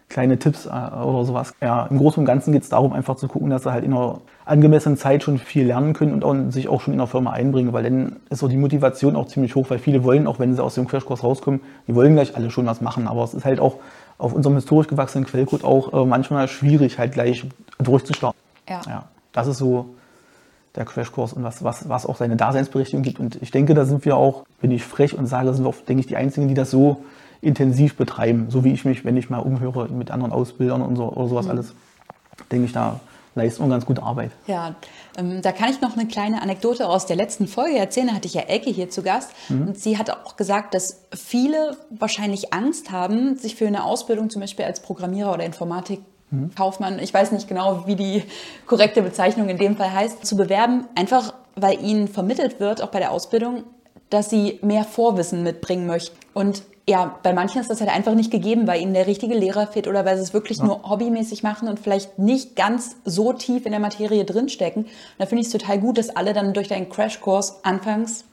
kleine 0.09 0.38
Tipps 0.38 0.65
äh, 0.65 0.69
oder 0.69 1.25
sowas. 1.25 1.53
Ja, 1.62 1.88
im 1.88 1.97
Großen 1.97 2.19
und 2.19 2.25
Ganzen 2.25 2.53
geht 2.53 2.63
es 2.63 2.69
darum, 2.69 2.93
einfach 2.93 3.15
zu 3.15 3.27
gucken, 3.27 3.50
dass 3.50 3.63
sie 3.63 3.71
halt 3.71 3.83
in 3.83 3.93
einer 3.93 4.21
angemessenen 4.45 4.97
Zeit 4.97 5.23
schon 5.23 5.38
viel 5.38 5.65
lernen 5.65 5.93
können 5.93 6.13
und 6.13 6.23
auch 6.23 6.51
sich 6.51 6.67
auch 6.67 6.81
schon 6.81 6.93
in 6.93 7.00
der 7.00 7.07
Firma 7.07 7.31
einbringen, 7.31 7.73
weil 7.73 7.83
dann 7.83 8.17
ist 8.29 8.39
so 8.39 8.47
die 8.47 8.57
Motivation 8.57 9.15
auch 9.15 9.27
ziemlich 9.27 9.55
hoch, 9.55 9.69
weil 9.69 9.79
viele 9.79 10.03
wollen, 10.03 10.27
auch 10.27 10.39
wenn 10.39 10.53
sie 10.55 10.63
aus 10.63 10.75
dem 10.75 10.88
Crashkurs 10.88 11.23
rauskommen, 11.23 11.62
die 11.88 11.95
wollen 11.95 12.13
gleich 12.13 12.35
alle 12.35 12.51
schon 12.51 12.65
was 12.65 12.81
machen, 12.81 13.07
aber 13.07 13.23
es 13.23 13.33
ist 13.33 13.45
halt 13.45 13.59
auch 13.59 13.77
auf 14.17 14.33
unserem 14.33 14.55
historisch 14.55 14.88
gewachsenen 14.88 15.25
Quellcode 15.25 15.63
auch 15.63 15.93
äh, 15.93 16.05
manchmal 16.05 16.47
schwierig, 16.47 17.00
halt 17.00 17.13
gleich 17.13 17.45
durchzustarten. 17.79 18.39
Ja. 18.69 18.81
ja. 18.88 19.03
Das 19.31 19.47
ist 19.47 19.57
so 19.57 19.95
der 20.75 20.85
Crashkurs 20.85 21.33
und 21.33 21.43
was, 21.43 21.63
was, 21.63 21.87
was 21.87 22.05
auch 22.05 22.15
seine 22.15 22.35
Daseinsberechtigung 22.35 23.03
gibt. 23.03 23.19
Und 23.19 23.41
ich 23.41 23.51
denke, 23.51 23.73
da 23.73 23.85
sind 23.85 24.05
wir 24.05 24.17
auch, 24.17 24.45
bin 24.59 24.71
ich 24.71 24.83
frech 24.83 25.17
und 25.17 25.27
sage, 25.27 25.53
sind 25.53 25.63
wir 25.63 25.69
auch, 25.69 25.75
denke 25.87 26.01
ich, 26.01 26.07
die 26.07 26.15
Einzigen, 26.15 26.47
die 26.47 26.55
das 26.55 26.71
so 26.71 27.03
intensiv 27.41 27.95
betreiben. 27.95 28.47
So 28.49 28.63
wie 28.63 28.71
ich 28.71 28.85
mich, 28.85 29.05
wenn 29.05 29.17
ich 29.17 29.29
mal 29.29 29.39
umhöre 29.39 29.89
mit 29.89 30.09
anderen 30.09 30.31
Ausbildern 30.31 30.81
und 30.81 30.95
so, 30.95 31.11
oder 31.11 31.27
sowas 31.27 31.45
mhm. 31.45 31.51
alles, 31.51 31.73
denke 32.51 32.65
ich, 32.65 32.71
da 32.71 32.99
leisten 33.35 33.63
auch 33.63 33.69
ganz 33.69 33.85
gute 33.85 34.03
Arbeit. 34.03 34.31
Ja, 34.47 34.75
ähm, 35.17 35.41
da 35.41 35.51
kann 35.51 35.69
ich 35.69 35.81
noch 35.81 35.97
eine 35.97 36.07
kleine 36.07 36.41
Anekdote 36.41 36.87
aus 36.87 37.05
der 37.05 37.15
letzten 37.15 37.47
Folge 37.47 37.77
erzählen. 37.77 38.07
Da 38.07 38.13
hatte 38.13 38.27
ich 38.27 38.33
ja 38.33 38.41
Elke 38.41 38.69
hier 38.69 38.89
zu 38.89 39.01
Gast. 39.03 39.31
Mhm. 39.49 39.67
Und 39.69 39.77
sie 39.77 39.97
hat 39.97 40.09
auch 40.09 40.37
gesagt, 40.37 40.73
dass 40.73 41.05
viele 41.15 41.77
wahrscheinlich 41.89 42.53
Angst 42.53 42.91
haben, 42.91 43.35
sich 43.37 43.55
für 43.55 43.67
eine 43.67 43.83
Ausbildung 43.83 44.29
zum 44.29 44.41
Beispiel 44.41 44.65
als 44.65 44.81
Programmierer 44.81 45.33
oder 45.33 45.43
Informatik 45.43 46.01
mhm. 46.33 46.55
Kaufmann, 46.55 46.99
ich 46.99 47.13
weiß 47.13 47.31
nicht 47.31 47.47
genau, 47.47 47.85
wie 47.85 47.95
die 47.95 48.23
korrekte 48.65 49.01
Bezeichnung 49.01 49.49
in 49.49 49.57
dem 49.57 49.77
Fall 49.77 49.93
heißt, 49.93 50.25
zu 50.25 50.35
bewerben, 50.35 50.85
einfach 50.95 51.33
weil 51.55 51.83
ihnen 51.83 52.07
vermittelt 52.07 52.59
wird, 52.59 52.81
auch 52.81 52.89
bei 52.89 52.99
der 52.99 53.11
Ausbildung, 53.11 53.63
dass 54.09 54.29
sie 54.29 54.59
mehr 54.61 54.83
Vorwissen 54.83 55.43
mitbringen 55.43 55.87
möchten. 55.87 56.17
Und 56.33 56.63
ja, 56.87 57.17
bei 57.23 57.33
manchen 57.33 57.61
ist 57.61 57.69
das 57.69 57.79
halt 57.79 57.91
einfach 57.91 58.13
nicht 58.13 58.31
gegeben, 58.31 58.67
weil 58.67 58.81
ihnen 58.81 58.93
der 58.93 59.07
richtige 59.07 59.35
Lehrer 59.35 59.67
fehlt 59.67 59.87
oder 59.87 60.03
weil 60.03 60.17
sie 60.17 60.23
es 60.23 60.33
wirklich 60.33 60.57
ja. 60.57 60.65
nur 60.65 60.89
hobbymäßig 60.89 61.41
machen 61.41 61.67
und 61.67 61.79
vielleicht 61.79 62.19
nicht 62.19 62.55
ganz 62.55 62.97
so 63.05 63.31
tief 63.31 63.65
in 63.65 63.71
der 63.71 63.79
Materie 63.79 64.25
drinstecken. 64.25 64.83
Und 64.83 64.91
da 65.17 65.25
finde 65.25 65.41
ich 65.41 65.47
es 65.47 65.53
total 65.53 65.79
gut, 65.79 65.97
dass 65.97 66.09
alle 66.09 66.33
dann 66.33 66.53
durch 66.53 66.67
deinen 66.67 66.89
Crashkurs 66.89 67.63
anfangs 67.63 68.25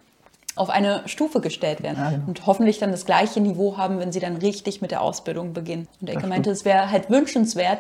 auf 0.61 0.69
eine 0.69 1.03
Stufe 1.07 1.41
gestellt 1.41 1.83
werden 1.83 1.97
ja, 1.99 2.11
genau. 2.11 2.25
und 2.27 2.47
hoffentlich 2.47 2.79
dann 2.79 2.91
das 2.91 3.07
gleiche 3.07 3.41
Niveau 3.41 3.79
haben, 3.79 3.99
wenn 3.99 4.13
sie 4.13 4.21
dann 4.21 4.37
richtig 4.37 4.83
mit 4.83 4.91
der 4.91 5.01
Ausbildung 5.01 5.55
beginnen. 5.55 5.89
Und 6.03 6.11
Ecke 6.11 6.27
meinte, 6.27 6.51
es 6.51 6.67
wäre 6.67 6.91
halt 6.91 7.09
wünschenswert, 7.09 7.79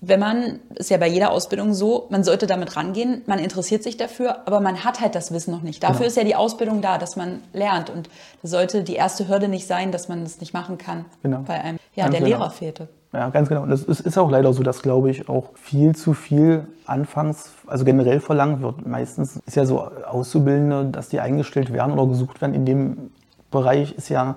wenn 0.00 0.20
man, 0.20 0.60
ist 0.76 0.90
ja 0.90 0.98
bei 0.98 1.08
jeder 1.08 1.32
Ausbildung 1.32 1.74
so, 1.74 2.06
man 2.10 2.22
sollte 2.22 2.46
damit 2.46 2.76
rangehen, 2.76 3.22
man 3.26 3.40
interessiert 3.40 3.82
sich 3.82 3.96
dafür, 3.96 4.46
aber 4.46 4.60
man 4.60 4.84
hat 4.84 5.00
halt 5.00 5.16
das 5.16 5.32
Wissen 5.32 5.52
noch 5.52 5.62
nicht. 5.62 5.82
Dafür 5.82 5.98
genau. 5.98 6.08
ist 6.08 6.16
ja 6.16 6.24
die 6.24 6.36
Ausbildung 6.36 6.80
da, 6.80 6.98
dass 6.98 7.16
man 7.16 7.40
lernt. 7.52 7.90
Und 7.90 8.08
das 8.40 8.52
sollte 8.52 8.84
die 8.84 8.94
erste 8.94 9.28
Hürde 9.28 9.48
nicht 9.48 9.66
sein, 9.66 9.90
dass 9.90 10.08
man 10.08 10.22
das 10.22 10.40
nicht 10.40 10.54
machen 10.54 10.78
kann, 10.78 11.04
genau. 11.22 11.42
weil 11.46 11.60
einem 11.60 11.78
ja, 11.94 12.08
der 12.08 12.20
genau. 12.20 12.38
Lehrer 12.38 12.50
fehlte. 12.50 12.88
Ja, 13.12 13.28
ganz 13.28 13.48
genau. 13.48 13.62
Und 13.62 13.70
das 13.70 13.82
ist, 13.82 14.00
ist 14.00 14.16
auch 14.16 14.30
leider 14.30 14.52
so, 14.54 14.62
dass, 14.62 14.80
glaube 14.80 15.10
ich, 15.10 15.28
auch 15.28 15.50
viel 15.54 15.94
zu 15.94 16.14
viel 16.14 16.66
anfangs, 16.86 17.52
also 17.66 17.84
generell 17.84 18.20
verlangt 18.20 18.62
wird. 18.62 18.86
Meistens 18.86 19.36
ist 19.46 19.54
ja 19.54 19.66
so 19.66 19.82
Auszubildende, 19.82 20.86
dass 20.86 21.10
die 21.10 21.20
eingestellt 21.20 21.72
werden 21.72 21.92
oder 21.92 22.06
gesucht 22.06 22.40
werden. 22.40 22.54
In 22.54 22.64
dem 22.64 23.10
Bereich 23.50 23.92
ist 23.92 24.08
ja 24.08 24.36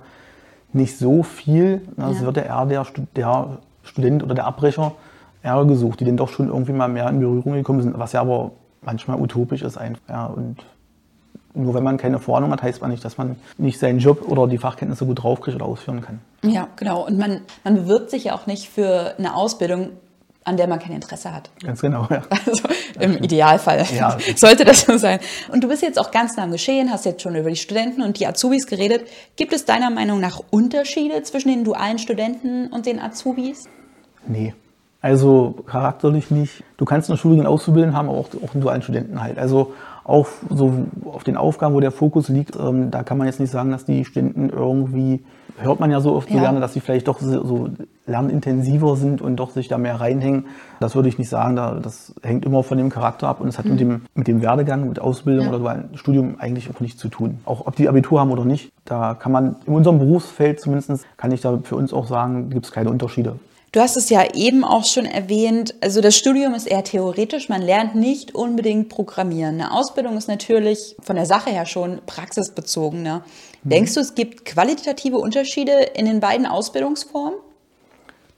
nicht 0.73 0.97
so 0.97 1.23
viel. 1.23 1.81
Es 1.95 2.19
ja. 2.19 2.25
wird 2.25 2.37
ja 2.37 2.43
eher 2.43 2.65
der, 2.65 2.85
der 3.15 3.57
Student 3.83 4.23
oder 4.23 4.35
der 4.35 4.45
Abbrecher 4.45 4.91
eher 5.41 5.63
gesucht, 5.65 6.01
die 6.01 6.05
dann 6.05 6.17
doch 6.17 6.29
schon 6.29 6.49
irgendwie 6.49 6.73
mal 6.73 6.89
mehr 6.89 7.09
in 7.09 7.19
Berührung 7.19 7.53
gekommen 7.53 7.81
sind, 7.81 7.97
was 7.97 8.11
ja 8.11 8.21
aber 8.21 8.51
manchmal 8.81 9.21
utopisch 9.21 9.61
ist 9.61 9.77
einfach. 9.77 10.01
Ja, 10.09 10.25
und 10.25 10.57
nur 11.55 11.73
wenn 11.73 11.83
man 11.83 11.97
keine 11.97 12.19
Vorahnung 12.19 12.51
hat, 12.51 12.61
heißt 12.61 12.81
man 12.81 12.91
nicht, 12.91 13.03
dass 13.03 13.17
man 13.17 13.37
nicht 13.57 13.79
seinen 13.79 13.99
Job 13.99 14.27
oder 14.27 14.47
die 14.47 14.57
Fachkenntnisse 14.57 15.05
gut 15.05 15.23
draufkriegt 15.23 15.55
oder 15.55 15.65
ausführen 15.65 16.01
kann. 16.01 16.19
Ja, 16.43 16.67
genau. 16.75 17.05
Und 17.05 17.17
man, 17.17 17.41
man 17.63 17.75
bewirbt 17.75 18.09
sich 18.09 18.25
ja 18.25 18.35
auch 18.35 18.45
nicht 18.45 18.69
für 18.69 19.15
eine 19.17 19.35
Ausbildung, 19.35 19.91
an 20.43 20.57
der 20.57 20.67
man 20.67 20.79
kein 20.79 20.93
Interesse 20.93 21.33
hat. 21.33 21.49
Ganz 21.63 21.81
genau, 21.81 22.07
ja. 22.09 22.21
Also 22.29 22.63
im 22.99 23.17
Idealfall 23.17 23.83
ja. 23.95 24.17
sollte 24.35 24.63
das 24.63 24.81
so 24.81 24.97
sein. 24.97 25.19
Und 25.51 25.63
du 25.63 25.67
bist 25.67 25.81
jetzt 25.81 25.99
auch 25.99 26.11
ganz 26.11 26.37
nah 26.37 26.43
am 26.43 26.51
Geschehen, 26.51 26.91
hast 26.91 27.05
jetzt 27.05 27.23
schon 27.23 27.35
über 27.35 27.49
die 27.49 27.55
Studenten 27.55 28.03
und 28.03 28.19
die 28.19 28.27
Azubis 28.27 28.67
geredet. 28.67 29.07
Gibt 29.35 29.53
es 29.53 29.65
deiner 29.65 29.89
Meinung 29.89 30.19
nach 30.19 30.39
Unterschiede 30.51 31.23
zwischen 31.23 31.49
den 31.49 31.63
dualen 31.63 31.97
Studenten 31.97 32.67
und 32.67 32.85
den 32.85 32.99
Azubis? 32.99 33.65
Nee, 34.27 34.53
also 35.01 35.55
charakterlich 35.65 36.31
nicht. 36.31 36.63
Du 36.77 36.85
kannst 36.85 37.09
eine 37.09 37.17
Schule 37.17 37.47
auszubilden 37.47 37.95
haben, 37.95 38.09
aber 38.09 38.17
auch, 38.17 38.29
auch 38.43 38.53
einen 38.53 38.61
dualen 38.61 38.81
Studenten 38.83 39.21
halt. 39.21 39.37
Also 39.39 39.73
auch 40.05 40.27
so 40.49 40.85
auf 41.05 41.23
den 41.23 41.35
Aufgaben, 41.35 41.73
wo 41.73 41.79
der 41.79 41.91
Fokus 41.91 42.29
liegt, 42.29 42.55
ähm, 42.55 42.91
da 42.91 43.01
kann 43.01 43.17
man 43.17 43.25
jetzt 43.25 43.39
nicht 43.39 43.49
sagen, 43.49 43.71
dass 43.71 43.85
die 43.85 44.05
Studenten 44.05 44.49
irgendwie, 44.49 45.25
hört 45.57 45.79
man 45.79 45.89
ja 45.89 45.99
so 45.99 46.13
oft 46.13 46.29
so 46.29 46.35
ja. 46.35 46.41
gerne, 46.41 46.59
dass 46.59 46.73
sie 46.73 46.79
vielleicht 46.79 47.07
doch 47.07 47.19
so, 47.19 47.43
so 47.43 47.69
lernintensiver 48.05 48.95
sind 48.97 49.23
und 49.23 49.37
doch 49.37 49.49
sich 49.49 49.67
da 49.67 49.79
mehr 49.79 49.99
reinhängen. 49.99 50.45
Das 50.79 50.95
würde 50.95 51.09
ich 51.09 51.17
nicht 51.17 51.29
sagen, 51.29 51.55
da, 51.55 51.79
das 51.81 52.13
hängt 52.21 52.45
immer 52.45 52.61
von 52.61 52.77
dem 52.77 52.91
Charakter 52.91 53.27
ab 53.27 53.41
und 53.41 53.47
es 53.47 53.57
hat 53.57 53.65
mhm. 53.65 53.71
mit, 53.71 53.79
dem, 53.79 54.01
mit 54.13 54.27
dem 54.27 54.41
Werdegang, 54.43 54.87
mit 54.87 54.99
Ausbildung 54.99 55.47
ja. 55.47 55.53
oder 55.53 55.85
Studium 55.95 56.35
eigentlich 56.37 56.69
auch 56.69 56.79
nichts 56.81 56.99
zu 56.99 57.07
tun. 57.07 57.39
Auch 57.45 57.65
ob 57.65 57.75
die 57.75 57.89
Abitur 57.89 58.19
haben 58.19 58.31
oder 58.31 58.45
nicht, 58.45 58.71
da 58.85 59.15
kann 59.15 59.31
man 59.31 59.55
in 59.65 59.73
unserem 59.73 59.97
Berufsfeld 59.97 60.61
zumindest, 60.61 61.07
kann 61.17 61.31
ich 61.31 61.41
da 61.41 61.57
für 61.63 61.77
uns 61.77 61.93
auch 61.93 62.05
sagen, 62.05 62.51
gibt 62.51 62.67
es 62.67 62.71
keine 62.71 62.91
Unterschiede. 62.91 63.39
Du 63.75 63.81
hast 63.81 63.97
es 63.97 64.09
ja 64.09 64.23
eben 64.33 64.63
auch 64.63 64.85
schon 64.85 65.05
erwähnt, 65.05 65.75
also 65.81 65.99
das 65.99 66.15
Studium 66.15 66.53
ist 66.53 66.65
eher 66.65 66.85
theoretisch, 66.85 67.49
man 67.49 67.61
lernt 67.61 67.93
nicht 67.93 68.33
unbedingt 68.33 68.87
programmieren. 68.87 69.55
Eine 69.55 69.73
Ausbildung 69.73 70.15
ist 70.15 70.29
natürlich 70.29 70.95
von 71.01 71.17
der 71.17 71.25
Sache 71.25 71.49
her 71.49 71.65
schon 71.65 71.99
praxisbezogen. 72.05 73.03
Ne? 73.03 73.21
Mhm. 73.63 73.69
Denkst 73.69 73.93
du, 73.95 73.99
es 73.99 74.15
gibt 74.15 74.45
qualitative 74.45 75.17
Unterschiede 75.17 75.73
in 75.93 76.05
den 76.05 76.21
beiden 76.21 76.45
Ausbildungsformen? 76.45 77.37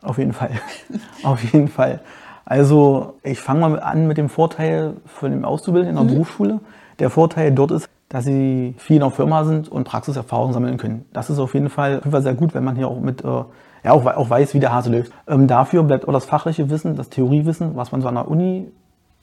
Auf 0.02 0.18
jeden 0.18 0.34
Fall. 0.34 0.60
Auf 1.22 1.44
jeden 1.54 1.68
Fall. 1.68 2.02
Also 2.44 3.14
ich 3.22 3.38
fange 3.38 3.60
mal 3.60 3.80
an 3.80 4.08
mit 4.08 4.18
dem 4.18 4.30
Vorteil 4.30 4.96
von 5.06 5.30
dem 5.30 5.46
Auszubildenden 5.46 5.98
in 5.98 6.04
der 6.04 6.12
mhm. 6.12 6.18
Berufsschule. 6.18 6.62
Der 6.98 7.12
Vorteil 7.12 7.52
dort 7.52 7.70
ist, 7.70 7.88
dass 8.10 8.26
sie 8.26 8.74
viel 8.80 8.96
in 8.96 9.02
der 9.02 9.12
Firma 9.12 9.44
sind 9.44 9.70
und 9.72 9.84
Praxiserfahrung 9.84 10.52
sammeln 10.54 10.78
können. 10.78 11.06
Das 11.14 11.30
ist 11.30 11.38
auf 11.38 11.54
jeden 11.54 11.70
Fall, 11.70 11.98
auf 11.98 12.06
jeden 12.06 12.12
Fall 12.12 12.24
sehr 12.24 12.34
gut, 12.34 12.56
wenn 12.56 12.64
man 12.64 12.76
hier 12.76 12.88
auch 12.88 13.00
mit 13.00 13.24
äh, 13.24 13.44
ja, 13.84 13.92
auch, 13.92 14.06
auch 14.06 14.30
weiß, 14.30 14.54
wie 14.54 14.60
der 14.60 14.74
Hase 14.74 14.92
läuft. 14.92 15.12
Ähm, 15.28 15.48
dafür 15.48 15.84
bleibt 15.84 16.08
auch 16.08 16.14
das 16.14 16.26
fachliche 16.26 16.70
Wissen, 16.70 16.96
das 16.96 17.10
Theoriewissen, 17.10 17.76
was 17.76 17.92
man 17.92 18.02
so 18.02 18.08
an 18.08 18.16
der 18.16 18.28
Uni 18.28 18.68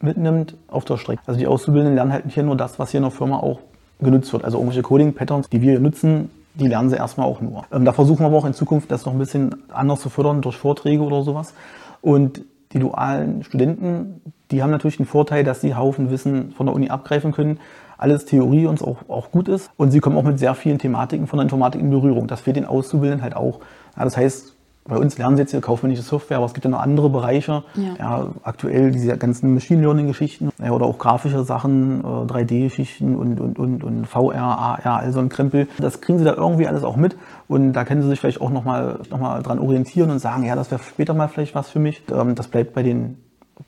mitnimmt, 0.00 0.54
auf 0.68 0.84
der 0.84 0.96
Strecke. 0.96 1.22
Also 1.26 1.38
die 1.38 1.46
Auszubildenden 1.46 1.94
lernen 1.94 2.12
halt 2.12 2.24
hier 2.28 2.42
nur 2.42 2.56
das, 2.56 2.78
was 2.78 2.90
hier 2.90 2.98
in 2.98 3.04
der 3.04 3.10
Firma 3.10 3.38
auch 3.38 3.60
genutzt 4.00 4.32
wird. 4.32 4.44
Also 4.44 4.58
irgendwelche 4.58 4.82
Coding-Patterns, 4.82 5.48
die 5.48 5.60
wir 5.60 5.80
nutzen, 5.80 6.30
die 6.54 6.68
lernen 6.68 6.90
sie 6.90 6.96
erstmal 6.96 7.26
auch 7.26 7.40
nur. 7.40 7.64
Ähm, 7.72 7.84
da 7.84 7.92
versuchen 7.92 8.20
wir 8.20 8.26
aber 8.26 8.38
auch 8.38 8.44
in 8.44 8.54
Zukunft 8.54 8.90
das 8.90 9.04
noch 9.06 9.12
ein 9.12 9.18
bisschen 9.18 9.54
anders 9.72 10.00
zu 10.00 10.08
fördern 10.08 10.40
durch 10.40 10.56
Vorträge 10.56 11.02
oder 11.02 11.22
sowas. 11.22 11.54
Und 12.00 12.42
die 12.72 12.78
dualen 12.78 13.44
Studenten, 13.44 14.20
die 14.50 14.62
haben 14.62 14.70
natürlich 14.70 14.96
den 14.96 15.06
Vorteil, 15.06 15.44
dass 15.44 15.60
sie 15.60 15.74
Haufen 15.74 16.10
Wissen 16.10 16.52
von 16.52 16.66
der 16.66 16.74
Uni 16.74 16.90
abgreifen 16.90 17.32
können, 17.32 17.58
alles 17.98 18.24
Theorie 18.26 18.66
uns 18.66 18.82
auch, 18.82 19.08
auch 19.08 19.30
gut 19.30 19.48
ist. 19.48 19.70
Und 19.76 19.90
sie 19.90 20.00
kommen 20.00 20.16
auch 20.16 20.22
mit 20.22 20.38
sehr 20.38 20.54
vielen 20.54 20.78
Thematiken 20.78 21.26
von 21.26 21.38
der 21.38 21.44
Informatik 21.44 21.80
in 21.80 21.90
Berührung. 21.90 22.26
Das 22.26 22.40
fehlt 22.40 22.56
den 22.56 22.66
Auszubildenden 22.66 23.22
halt 23.22 23.36
auch. 23.36 23.60
Ja, 23.96 24.04
das 24.04 24.16
heißt, 24.16 24.54
bei 24.86 24.98
uns 24.98 25.16
lernen 25.16 25.36
sie 25.36 25.42
jetzt 25.42 25.52
hier 25.52 25.62
kaufmännische 25.62 26.02
Software, 26.02 26.36
aber 26.36 26.46
es 26.46 26.52
gibt 26.52 26.64
ja 26.66 26.70
noch 26.70 26.80
andere 26.80 27.08
Bereiche. 27.08 27.64
Ja. 27.74 27.94
ja 27.98 28.28
aktuell 28.42 28.90
diese 28.90 29.16
ganzen 29.16 29.54
Machine 29.54 29.80
Learning-Geschichten 29.80 30.50
ja, 30.62 30.72
oder 30.72 30.84
auch 30.84 30.98
grafische 30.98 31.42
Sachen, 31.42 32.00
äh, 32.00 32.04
3D-Geschichten 32.04 33.16
und, 33.16 33.40
und, 33.40 33.58
und, 33.58 33.82
und 33.82 34.06
VR, 34.06 34.42
AR, 34.42 34.98
all 34.98 35.12
so 35.12 35.20
ein 35.20 35.30
Krempel. 35.30 35.68
Das 35.78 36.02
kriegen 36.02 36.18
sie 36.18 36.24
da 36.24 36.34
irgendwie 36.34 36.66
alles 36.66 36.84
auch 36.84 36.96
mit 36.96 37.16
und 37.48 37.72
da 37.72 37.84
können 37.84 38.02
sie 38.02 38.08
sich 38.08 38.20
vielleicht 38.20 38.42
auch 38.42 38.50
nochmal 38.50 39.00
noch 39.10 39.18
mal 39.18 39.42
dran 39.42 39.58
orientieren 39.58 40.10
und 40.10 40.18
sagen, 40.18 40.44
ja, 40.44 40.54
das 40.54 40.70
wäre 40.70 40.82
später 40.82 41.14
mal 41.14 41.28
vielleicht 41.28 41.54
was 41.54 41.70
für 41.70 41.78
mich. 41.78 42.02
Ähm, 42.12 42.34
das 42.34 42.48
bleibt 42.48 42.74
bei 42.74 42.82
den 42.82 43.16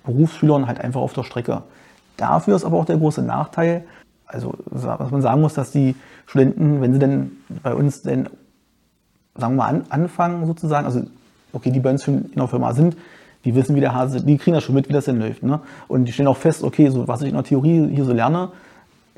Berufsschülern 0.05 0.67
halt 0.67 0.81
einfach 0.81 1.01
auf 1.01 1.15
der 1.15 1.23
Strecke. 1.23 1.63
Dafür 2.19 2.57
ist 2.57 2.65
aber 2.65 2.77
auch 2.77 2.85
der 2.85 2.99
große 2.99 3.23
Nachteil, 3.23 3.85
also 4.27 4.55
was 4.71 5.11
man 5.11 5.23
sagen 5.23 5.41
muss, 5.41 5.55
dass 5.55 5.71
die 5.71 5.95
Studenten, 6.27 6.81
wenn 6.81 6.93
sie 6.93 6.99
denn 6.99 7.33
bei 7.63 7.75
uns 7.75 8.03
denn 8.03 8.29
sagen 9.39 9.55
wir 9.55 9.65
mal, 9.65 9.69
an, 9.69 9.85
anfangen 9.89 10.47
sozusagen, 10.47 10.87
also 10.87 11.03
okay, 11.53 11.71
die 11.71 11.81
bei 11.81 11.91
uns 11.91 12.05
schon 12.05 12.27
in 12.27 12.37
der 12.37 12.49
Firma 12.49 12.73
sind, 12.75 12.97
die 13.45 13.55
wissen, 13.55 13.77
wie 13.77 13.81
der 13.81 13.95
Hase, 13.95 14.25
die 14.25 14.39
kriegen 14.39 14.55
das 14.55 14.65
schon 14.65 14.75
mit, 14.75 14.89
wie 14.89 14.93
das 14.93 15.05
denn 15.05 15.19
läuft. 15.19 15.43
Ne? 15.43 15.61
Und 15.89 16.07
die 16.07 16.13
stellen 16.13 16.29
auch 16.29 16.37
fest, 16.37 16.65
okay, 16.65 16.89
so 16.89 17.07
was 17.07 17.23
ich 17.23 17.29
in 17.29 17.35
der 17.35 17.45
Theorie 17.45 17.89
hier 17.95 18.05
so 18.05 18.13
lerne, 18.13 18.51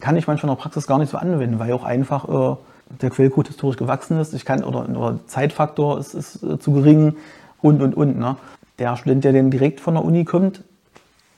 kann 0.01 0.17
ich 0.17 0.27
manchmal 0.27 0.51
in 0.51 0.57
der 0.57 0.63
Praxis 0.63 0.87
gar 0.87 0.99
nicht 0.99 1.11
so 1.11 1.19
anwenden, 1.19 1.59
weil 1.59 1.73
auch 1.73 1.85
einfach 1.85 2.29
äh, 2.29 2.57
der 3.01 3.11
Quellcode 3.11 3.49
historisch 3.49 3.77
gewachsen 3.77 4.19
ist, 4.21 4.35
ich 4.35 4.45
kann, 4.45 4.63
oder, 4.65 4.89
oder 4.89 5.19
Zeitfaktor 5.27 5.99
ist, 5.99 6.15
ist 6.15 6.43
äh, 6.43 6.59
zu 6.59 6.73
gering 6.73 7.17
und 7.61 7.83
und 7.83 7.95
und. 7.97 8.19
Ne? 8.19 8.37
Der 8.79 8.97
Student, 8.97 9.25
der 9.25 9.33
dann 9.33 9.51
direkt 9.51 9.81
von 9.81 9.95
der 9.95 10.05
Uni 10.05 10.25
kommt, 10.25 10.63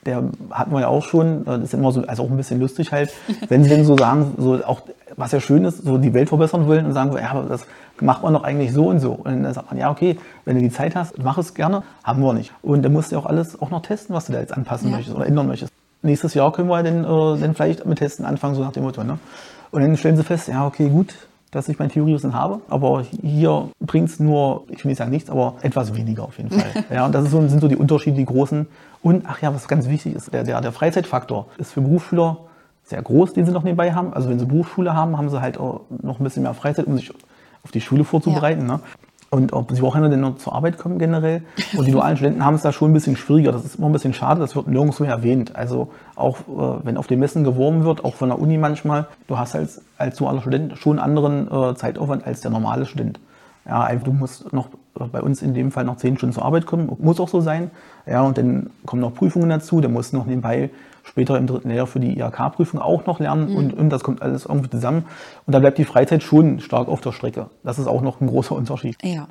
der 0.05 0.23
hatten 0.49 0.71
wir 0.71 0.81
ja 0.81 0.87
auch 0.87 1.03
schon, 1.03 1.41
äh, 1.41 1.45
das 1.45 1.63
ist 1.63 1.73
immer 1.73 1.91
so, 1.91 2.01
also 2.01 2.23
auch 2.23 2.29
ein 2.29 2.37
bisschen 2.37 2.59
lustig 2.59 2.91
halt, 2.91 3.13
wenn 3.49 3.63
sie 3.63 3.69
denn 3.69 3.85
so 3.85 3.97
sagen, 3.97 4.33
so 4.37 4.63
auch, 4.65 4.81
was 5.15 5.31
ja 5.31 5.39
schön 5.39 5.65
ist, 5.65 5.83
so 5.83 5.97
die 5.97 6.13
Welt 6.13 6.29
verbessern 6.29 6.67
wollen 6.67 6.85
und 6.85 6.93
sagen, 6.93 7.15
ja, 7.15 7.43
das 7.47 7.65
macht 7.99 8.23
man 8.23 8.33
doch 8.33 8.43
eigentlich 8.43 8.73
so 8.73 8.87
und 8.87 8.99
so. 8.99 9.11
Und 9.11 9.43
dann 9.43 9.53
sagt 9.53 9.69
man, 9.69 9.79
ja, 9.79 9.91
okay, 9.91 10.17
wenn 10.45 10.55
du 10.55 10.61
die 10.61 10.71
Zeit 10.71 10.95
hast, 10.95 11.17
mach 11.21 11.37
es 11.37 11.53
gerne, 11.53 11.83
haben 12.03 12.23
wir 12.23 12.33
nicht. 12.33 12.51
Und 12.61 12.83
dann 12.83 12.93
musst 12.93 13.11
du 13.11 13.17
auch 13.17 13.25
alles 13.25 13.61
auch 13.61 13.69
noch 13.69 13.81
testen, 13.81 14.15
was 14.15 14.25
du 14.25 14.33
da 14.33 14.39
jetzt 14.39 14.53
anpassen 14.53 14.89
ja. 14.89 14.97
möchtest 14.97 15.15
oder 15.15 15.27
ändern 15.27 15.47
möchtest. 15.47 15.71
Nächstes 16.01 16.33
Jahr 16.33 16.51
können 16.51 16.67
wir 16.67 16.81
dann, 16.81 17.03
äh, 17.03 17.39
dann 17.39 17.53
vielleicht 17.53 17.85
mit 17.85 17.99
Testen 17.99 18.25
anfangen, 18.25 18.55
so 18.55 18.63
nach 18.63 18.71
dem 18.71 18.83
Motto. 18.83 19.03
Ne? 19.03 19.19
Und 19.69 19.81
dann 19.81 19.95
stellen 19.97 20.17
sie 20.17 20.23
fest, 20.23 20.47
ja, 20.47 20.65
okay, 20.65 20.89
gut, 20.89 21.13
dass 21.51 21.67
ich 21.67 21.77
mein 21.79 21.89
Theoriewissen 21.89 22.33
habe, 22.33 22.61
aber 22.69 23.03
hier 23.21 23.69
bringt 23.81 24.09
es 24.09 24.19
nur, 24.19 24.63
ich 24.69 24.83
will 24.83 24.89
nicht 24.89 24.97
sagen 24.97 25.11
nichts, 25.11 25.29
aber 25.29 25.55
etwas 25.61 25.93
weniger 25.95 26.23
auf 26.23 26.37
jeden 26.37 26.49
Fall. 26.49 26.85
ja, 26.89 27.05
und 27.05 27.13
das 27.13 27.29
so, 27.29 27.45
sind 27.45 27.59
so 27.59 27.67
die 27.67 27.75
Unterschiede, 27.75 28.15
die 28.15 28.25
großen. 28.25 28.67
Und, 29.03 29.25
ach 29.27 29.41
ja, 29.41 29.53
was 29.53 29.67
ganz 29.67 29.89
wichtig 29.89 30.15
ist, 30.15 30.33
der, 30.33 30.43
der, 30.43 30.61
der 30.61 30.71
Freizeitfaktor 30.71 31.47
ist 31.57 31.73
für 31.73 31.81
Berufsschüler 31.81 32.37
sehr 32.85 33.01
groß, 33.01 33.33
den 33.33 33.45
sie 33.45 33.51
noch 33.51 33.63
nebenbei 33.63 33.93
haben. 33.93 34.13
Also 34.13 34.29
wenn 34.29 34.39
sie 34.39 34.45
Berufsschule 34.45 34.95
haben, 34.95 35.17
haben 35.17 35.29
sie 35.29 35.41
halt 35.41 35.57
auch 35.57 35.81
noch 36.01 36.19
ein 36.19 36.23
bisschen 36.23 36.43
mehr 36.43 36.53
Freizeit, 36.53 36.87
um 36.87 36.95
sich 36.95 37.11
auf 37.63 37.71
die 37.71 37.81
Schule 37.81 38.05
vorzubereiten. 38.05 38.61
Ja. 38.61 38.77
Ne? 38.77 38.79
Und 39.33 39.53
ob 39.53 39.71
sie 39.71 39.81
Wochenende 39.81 40.09
denn 40.09 40.19
noch 40.19 40.39
zur 40.39 40.53
Arbeit 40.53 40.77
kommen 40.77 40.99
generell. 40.99 41.41
Und 41.77 41.87
die 41.87 41.91
dualen 41.93 42.17
Studenten 42.17 42.43
haben 42.43 42.55
es 42.55 42.63
da 42.63 42.73
schon 42.73 42.91
ein 42.91 42.93
bisschen 42.93 43.15
schwieriger. 43.15 43.53
Das 43.53 43.63
ist 43.63 43.75
immer 43.75 43.87
ein 43.87 43.93
bisschen 43.93 44.13
schade, 44.13 44.41
das 44.41 44.57
wird 44.57 44.67
nirgendwo 44.67 45.05
erwähnt. 45.05 45.55
Also 45.55 45.89
auch 46.17 46.39
äh, 46.39 46.85
wenn 46.85 46.97
auf 46.97 47.07
den 47.07 47.19
Messen 47.19 47.45
geworben 47.45 47.85
wird, 47.85 48.03
auch 48.03 48.13
von 48.13 48.27
der 48.27 48.39
Uni 48.39 48.57
manchmal, 48.57 49.07
du 49.27 49.37
hast 49.37 49.55
als, 49.55 49.81
als 49.97 50.17
dualer 50.17 50.41
Student 50.41 50.77
schon 50.77 50.99
einen 50.99 51.17
anderen 51.17 51.47
äh, 51.47 51.75
Zeitaufwand 51.75 52.27
als 52.27 52.41
der 52.41 52.51
normale 52.51 52.85
Student. 52.85 53.21
Ja, 53.65 53.89
du 53.95 54.11
musst 54.11 54.51
noch 54.51 54.67
äh, 54.99 55.05
bei 55.05 55.21
uns 55.21 55.41
in 55.41 55.53
dem 55.53 55.71
Fall 55.71 55.85
noch 55.85 55.95
zehn 55.95 56.17
Stunden 56.17 56.33
zur 56.33 56.43
Arbeit 56.43 56.65
kommen, 56.65 56.91
muss 56.99 57.21
auch 57.21 57.29
so 57.29 57.39
sein. 57.39 57.71
Ja, 58.05 58.23
und 58.23 58.37
dann 58.37 58.69
kommen 58.85 59.01
noch 59.01 59.13
Prüfungen 59.13 59.47
dazu, 59.47 59.79
dann 59.79 59.93
musst 59.93 60.11
du 60.11 60.17
noch 60.17 60.25
nebenbei 60.25 60.71
später 61.03 61.37
im 61.37 61.47
dritten 61.47 61.69
Lehrjahr 61.69 61.87
für 61.87 61.99
die 61.99 62.17
IHK-Prüfung 62.17 62.79
auch 62.79 63.05
noch 63.05 63.19
lernen 63.19 63.51
mhm. 63.51 63.55
und, 63.55 63.73
und 63.73 63.89
das 63.89 64.03
kommt 64.03 64.21
alles 64.21 64.45
irgendwie 64.45 64.69
zusammen. 64.69 65.05
Und 65.45 65.53
da 65.53 65.59
bleibt 65.59 65.77
die 65.77 65.85
Freizeit 65.85 66.23
schon 66.23 66.59
stark 66.59 66.87
auf 66.87 67.01
der 67.01 67.11
Strecke. 67.11 67.49
Das 67.63 67.79
ist 67.79 67.87
auch 67.87 68.01
noch 68.01 68.21
ein 68.21 68.27
großer 68.27 68.55
Unterschied. 68.55 68.97
Ja. 69.03 69.27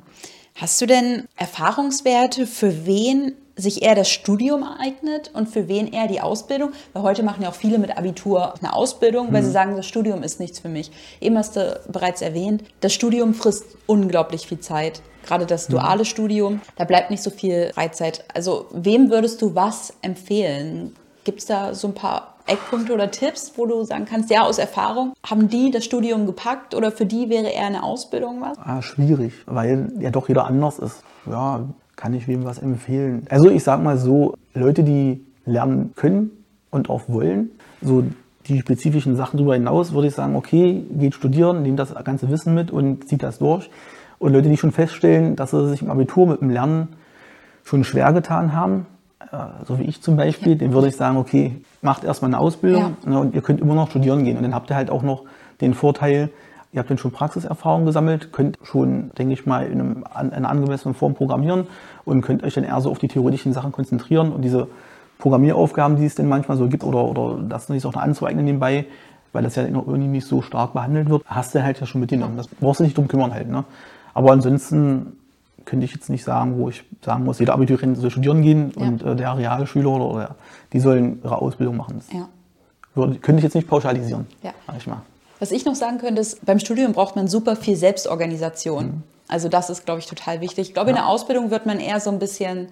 Hast 0.55 0.81
du 0.81 0.85
denn 0.85 1.25
Erfahrungswerte, 1.37 2.45
für 2.45 2.85
wen 2.85 3.33
sich 3.55 3.81
eher 3.83 3.95
das 3.95 4.09
Studium 4.09 4.63
eignet 4.63 5.31
und 5.33 5.49
für 5.49 5.67
wen 5.67 5.87
eher 5.87 6.07
die 6.07 6.21
Ausbildung? 6.21 6.71
Weil 6.93 7.03
heute 7.03 7.23
machen 7.23 7.43
ja 7.43 7.49
auch 7.49 7.55
viele 7.55 7.77
mit 7.77 7.97
Abitur 7.97 8.53
eine 8.59 8.73
Ausbildung, 8.73 9.31
weil 9.31 9.41
mhm. 9.41 9.45
sie 9.45 9.51
sagen, 9.51 9.75
das 9.75 9.87
Studium 9.87 10.23
ist 10.23 10.39
nichts 10.39 10.59
für 10.59 10.69
mich. 10.69 10.91
Eben 11.19 11.37
hast 11.37 11.55
du 11.55 11.79
bereits 11.87 12.21
erwähnt, 12.21 12.63
das 12.81 12.93
Studium 12.93 13.33
frisst 13.33 13.65
unglaublich 13.85 14.47
viel 14.47 14.59
Zeit. 14.59 15.01
Gerade 15.25 15.45
das 15.45 15.69
mhm. 15.69 15.73
duale. 15.73 16.05
Studium, 16.05 16.61
da 16.75 16.83
bleibt 16.83 17.11
nicht 17.11 17.23
so 17.23 17.29
viel 17.29 17.71
Freizeit. 17.73 18.25
Also 18.33 18.67
wem 18.71 19.09
würdest 19.09 19.41
du 19.41 19.55
was 19.55 19.93
empfehlen? 20.01 20.95
Gibt 21.23 21.39
es 21.39 21.45
da 21.45 21.73
so 21.73 21.87
ein 21.87 21.93
paar 21.93 22.35
Eckpunkte 22.47 22.93
oder 22.93 23.11
Tipps, 23.11 23.53
wo 23.55 23.65
du 23.65 23.83
sagen 23.83 24.05
kannst, 24.05 24.29
ja, 24.29 24.41
aus 24.41 24.57
Erfahrung, 24.57 25.13
haben 25.23 25.47
die 25.47 25.71
das 25.71 25.85
Studium 25.85 26.25
gepackt 26.25 26.73
oder 26.73 26.91
für 26.91 27.05
die 27.05 27.29
wäre 27.29 27.47
eher 27.49 27.67
eine 27.67 27.83
Ausbildung 27.83 28.41
was? 28.41 28.57
Ah, 28.57 28.81
schwierig, 28.81 29.33
weil 29.45 29.91
ja 29.99 30.09
doch 30.09 30.27
jeder 30.27 30.45
anders 30.45 30.79
ist. 30.79 31.03
Ja, 31.27 31.61
kann 31.95 32.13
ich 32.13 32.27
wem 32.27 32.43
was 32.45 32.57
empfehlen? 32.57 33.27
Also 33.29 33.49
ich 33.49 33.63
sag 33.63 33.83
mal 33.83 33.97
so, 33.97 34.35
Leute, 34.53 34.83
die 34.83 35.23
lernen 35.45 35.93
können 35.95 36.31
und 36.71 36.89
auch 36.89 37.03
wollen, 37.07 37.51
so 37.81 38.03
die 38.47 38.59
spezifischen 38.59 39.15
Sachen 39.15 39.37
darüber 39.37 39.53
hinaus, 39.53 39.93
würde 39.93 40.07
ich 40.07 40.15
sagen, 40.15 40.35
okay, 40.35 40.83
geht 40.97 41.13
studieren, 41.13 41.61
nehmt 41.61 41.79
das 41.79 41.93
ganze 42.03 42.29
Wissen 42.29 42.55
mit 42.55 42.71
und 42.71 43.07
zieht 43.07 43.21
das 43.21 43.37
durch. 43.37 43.69
Und 44.17 44.33
Leute, 44.33 44.49
die 44.49 44.57
schon 44.57 44.71
feststellen, 44.71 45.35
dass 45.35 45.51
sie 45.51 45.69
sich 45.69 45.81
im 45.81 45.91
Abitur 45.91 46.27
mit 46.27 46.41
dem 46.41 46.49
Lernen 46.49 46.89
schon 47.63 47.83
schwer 47.83 48.11
getan 48.13 48.53
haben, 48.53 48.87
so 49.65 49.79
wie 49.79 49.83
ich 49.83 50.01
zum 50.01 50.17
Beispiel, 50.17 50.53
ja. 50.53 50.57
dem 50.57 50.73
würde 50.73 50.87
ich 50.87 50.95
sagen, 50.95 51.17
okay, 51.17 51.61
macht 51.81 52.03
erstmal 52.03 52.29
eine 52.29 52.39
Ausbildung 52.39 52.95
ja. 53.03 53.09
ne, 53.09 53.19
und 53.19 53.35
ihr 53.35 53.41
könnt 53.41 53.61
immer 53.61 53.75
noch 53.75 53.89
studieren 53.89 54.23
gehen. 54.23 54.37
Und 54.37 54.43
dann 54.43 54.53
habt 54.53 54.69
ihr 54.69 54.75
halt 54.75 54.89
auch 54.89 55.03
noch 55.03 55.23
den 55.61 55.73
Vorteil, 55.73 56.29
ihr 56.73 56.79
habt 56.79 56.89
dann 56.89 56.97
schon 56.97 57.11
Praxiserfahrung 57.11 57.85
gesammelt, 57.85 58.31
könnt 58.31 58.57
schon, 58.63 59.11
denke 59.17 59.33
ich 59.33 59.45
mal, 59.45 59.65
in, 59.65 59.79
einem, 59.79 60.03
in 60.19 60.31
einer 60.31 60.49
angemessenen 60.49 60.95
Form 60.95 61.13
programmieren 61.13 61.67
und 62.05 62.21
könnt 62.21 62.43
euch 62.43 62.53
dann 62.53 62.63
eher 62.63 62.79
so 62.81 62.89
auf 62.91 62.99
die 62.99 63.07
theoretischen 63.07 63.53
Sachen 63.53 63.71
konzentrieren 63.71 64.31
und 64.31 64.41
diese 64.41 64.67
Programmieraufgaben, 65.19 65.97
die 65.97 66.05
es 66.05 66.15
denn 66.15 66.27
manchmal 66.27 66.57
so 66.57 66.67
gibt 66.67 66.83
oder, 66.83 67.03
oder 67.03 67.41
das 67.43 67.67
sich 67.67 67.85
auch 67.85 67.93
noch 67.93 68.01
anzueignen 68.01 68.45
nebenbei, 68.45 68.85
weil 69.33 69.43
das 69.43 69.55
ja 69.55 69.63
der 69.63 69.87
Uni 69.87 70.07
nicht 70.07 70.27
so 70.27 70.41
stark 70.41 70.73
behandelt 70.73 71.09
wird, 71.09 71.23
hast 71.25 71.55
du 71.55 71.63
halt 71.63 71.79
ja 71.79 71.85
schon 71.85 72.01
mitgenommen. 72.01 72.37
Das 72.37 72.47
brauchst 72.47 72.79
du 72.79 72.83
nicht 72.83 72.97
drum 72.97 73.07
kümmern 73.07 73.33
halt. 73.33 73.49
Ne? 73.49 73.63
Aber 74.13 74.31
ansonsten 74.31 75.13
könnte 75.65 75.85
ich 75.85 75.93
jetzt 75.93 76.09
nicht 76.09 76.23
sagen, 76.23 76.57
wo 76.57 76.69
ich 76.69 76.83
sagen 77.03 77.23
muss, 77.23 77.39
jeder 77.39 77.53
Abiturient 77.53 77.97
soll 77.97 78.11
studieren 78.11 78.41
gehen 78.41 78.73
ja. 78.75 78.85
und 78.85 79.03
äh, 79.03 79.15
der 79.15 79.37
Realschüler 79.37 79.89
oder, 79.89 80.05
oder 80.05 80.35
die 80.73 80.79
sollen 80.79 81.21
ihre 81.23 81.41
Ausbildung 81.41 81.77
machen. 81.77 82.01
Ja. 82.11 82.27
würde, 82.95 83.19
könnte 83.19 83.39
ich 83.39 83.43
jetzt 83.43 83.55
nicht 83.55 83.67
pauschalisieren, 83.67 84.27
ja. 84.43 84.51
ich 84.77 84.87
mal. 84.87 85.01
Was 85.39 85.51
ich 85.51 85.65
noch 85.65 85.75
sagen 85.75 85.97
könnte, 85.97 86.21
ist, 86.21 86.45
beim 86.45 86.59
Studium 86.59 86.93
braucht 86.93 87.15
man 87.15 87.27
super 87.27 87.55
viel 87.55 87.75
Selbstorganisation. 87.75 88.85
Mhm. 88.85 89.03
Also 89.27 89.49
das 89.49 89.69
ist, 89.69 89.85
glaube 89.85 89.99
ich, 89.99 90.05
total 90.05 90.41
wichtig. 90.41 90.69
Ich 90.69 90.73
glaube, 90.73 90.91
ja. 90.91 90.97
in 90.97 91.01
der 91.01 91.07
Ausbildung 91.07 91.51
wird 91.51 91.65
man 91.65 91.79
eher 91.79 91.99
so 91.99 92.11
ein 92.11 92.19
bisschen 92.19 92.67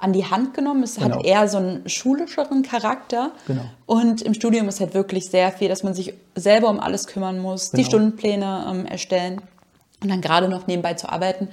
an 0.00 0.12
die 0.12 0.24
Hand 0.24 0.54
genommen. 0.54 0.82
Es 0.82 0.96
genau. 0.96 1.16
hat 1.16 1.24
eher 1.24 1.48
so 1.48 1.58
einen 1.58 1.88
schulischeren 1.88 2.62
Charakter. 2.62 3.30
Genau. 3.46 3.62
Und 3.86 4.22
im 4.22 4.34
Studium 4.34 4.68
ist 4.68 4.80
halt 4.80 4.94
wirklich 4.94 5.30
sehr 5.30 5.52
viel, 5.52 5.68
dass 5.68 5.82
man 5.82 5.94
sich 5.94 6.14
selber 6.34 6.68
um 6.68 6.80
alles 6.80 7.06
kümmern 7.06 7.38
muss, 7.38 7.70
genau. 7.70 7.80
die 7.80 7.84
Stundenpläne 7.84 8.66
ähm, 8.68 8.86
erstellen 8.86 9.40
und 10.02 10.10
dann 10.10 10.20
gerade 10.20 10.48
noch 10.48 10.66
nebenbei 10.66 10.94
zu 10.94 11.08
arbeiten 11.10 11.48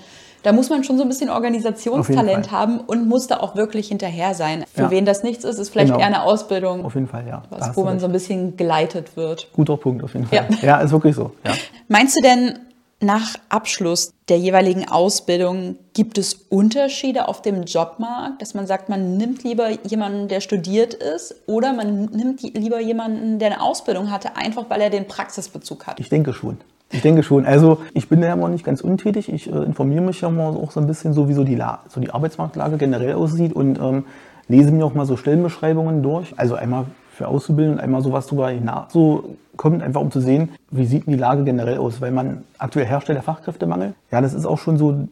da 0.48 0.54
muss 0.54 0.70
man 0.70 0.86
schon 0.86 0.96
so 0.96 1.04
ein 1.04 1.10
bisschen 1.10 1.30
Organisationstalent 1.30 2.54
haben 2.54 2.80
und 2.80 3.06
muss 3.06 3.28
da 3.28 3.42
auch 3.42 3.58
wirklich 3.58 3.90
hinterher 3.90 4.34
sein. 4.34 4.64
Für 4.74 4.84
ja. 4.84 4.92
wen 4.92 5.04
das 5.04 5.22
nichts 5.22 5.44
ist, 5.44 5.60
ist 5.60 5.72
vielleicht 5.72 5.90
genau. 5.90 6.00
eher 6.00 6.08
eine 6.08 6.24
Ausbildung. 6.24 6.86
Auf 6.86 6.96
jeden 6.96 7.10
Fall, 7.10 7.28
ja. 7.28 7.44
Was, 7.50 7.76
wo 7.76 7.84
man 7.84 7.96
recht. 7.96 8.00
so 8.00 8.06
ein 8.06 8.14
bisschen 8.14 8.56
geleitet 8.56 9.18
wird. 9.18 9.50
Guter 9.52 9.76
Punkt, 9.76 10.06
auf 10.06 10.14
jeden 10.14 10.26
Fall. 10.26 10.48
Ja, 10.62 10.68
ja 10.68 10.78
ist 10.78 10.92
wirklich 10.94 11.18
so. 11.18 11.32
Ja. 11.46 11.52
Meinst 11.90 12.16
du 12.16 12.22
denn, 12.22 12.60
nach 13.02 13.36
Abschluss 13.50 14.14
der 14.30 14.40
jeweiligen 14.40 14.88
Ausbildung 14.88 15.76
gibt 15.94 16.18
es 16.18 16.34
Unterschiede 16.34 17.28
auf 17.28 17.42
dem 17.42 17.64
Jobmarkt, 17.64 18.42
dass 18.42 18.54
man 18.54 18.68
sagt, 18.68 18.88
man 18.88 19.18
nimmt 19.18 19.44
lieber 19.44 19.70
jemanden, 19.86 20.30
der 20.30 20.40
studiert 20.40 20.94
ist, 20.94 21.36
oder 21.46 21.74
man 21.74 22.06
nimmt 22.06 22.42
lieber 22.42 22.80
jemanden, 22.80 23.38
der 23.38 23.52
eine 23.52 23.62
Ausbildung 23.62 24.12
hatte, 24.12 24.38
einfach 24.38 24.70
weil 24.70 24.80
er 24.80 24.90
den 24.90 25.10
Praxisbezug 25.10 25.88
hat? 25.88 26.00
Ich 26.00 26.08
denke 26.08 26.32
schon. 26.32 26.58
Ich 26.92 27.02
denke 27.02 27.24
schon. 27.24 27.46
Also 27.46 27.80
ich 27.94 28.08
bin 28.08 28.22
da 28.22 28.28
ja 28.28 28.34
immer 28.34 28.50
nicht 28.50 28.64
ganz 28.64 28.82
untätig. 28.82 29.32
Ich 29.32 29.52
äh, 29.52 29.64
informiere 29.64 30.02
mich 30.02 30.22
ja 30.22 30.30
mal 30.30 30.50
auch 30.50 30.72
so 30.72 30.80
ein 30.80 30.88
bisschen 30.88 31.14
so, 31.14 31.28
wie 31.28 31.34
so 31.34 31.44
die, 31.44 31.56
La 31.56 31.80
so 31.90 32.00
die 32.00 32.12
Arbeitsmarktlage 32.12 32.78
generell 32.78 33.14
aussieht 33.14 33.54
und 33.54 33.80
ähm, 33.80 34.06
lese 34.48 34.72
mir 34.72 34.86
auch 34.86 34.94
mal 34.94 35.06
so 35.06 35.18
Stellenbeschreibungen 35.18 36.02
durch. 36.02 36.34
Also 36.38 36.56
einmal 36.56 36.86
für 37.12 37.28
Auszubildende, 37.28 37.82
einmal 37.82 38.02
so 38.02 38.14
was 38.14 38.28
drüber 38.28 38.50
hinaus 38.50 38.94
so 38.94 39.36
kommt, 39.58 39.82
einfach 39.82 40.02
um 40.02 40.12
zu 40.12 40.22
sehen, 40.22 40.50
wie 40.70 40.86
sieht 40.86 41.08
die 41.08 41.16
Lage 41.16 41.44
generell 41.44 41.80
aus, 41.80 42.00
weil 42.00 42.12
man 42.12 42.44
aktuell 42.60 42.86
herstellt 42.86 43.18
der 43.18 43.24
Fachkräftemangel. 43.24 43.96
Ja, 44.12 44.22
das 44.22 44.34
ist 44.34 44.46
auch 44.46 44.60
schon 44.60 44.78
so, 44.78 45.08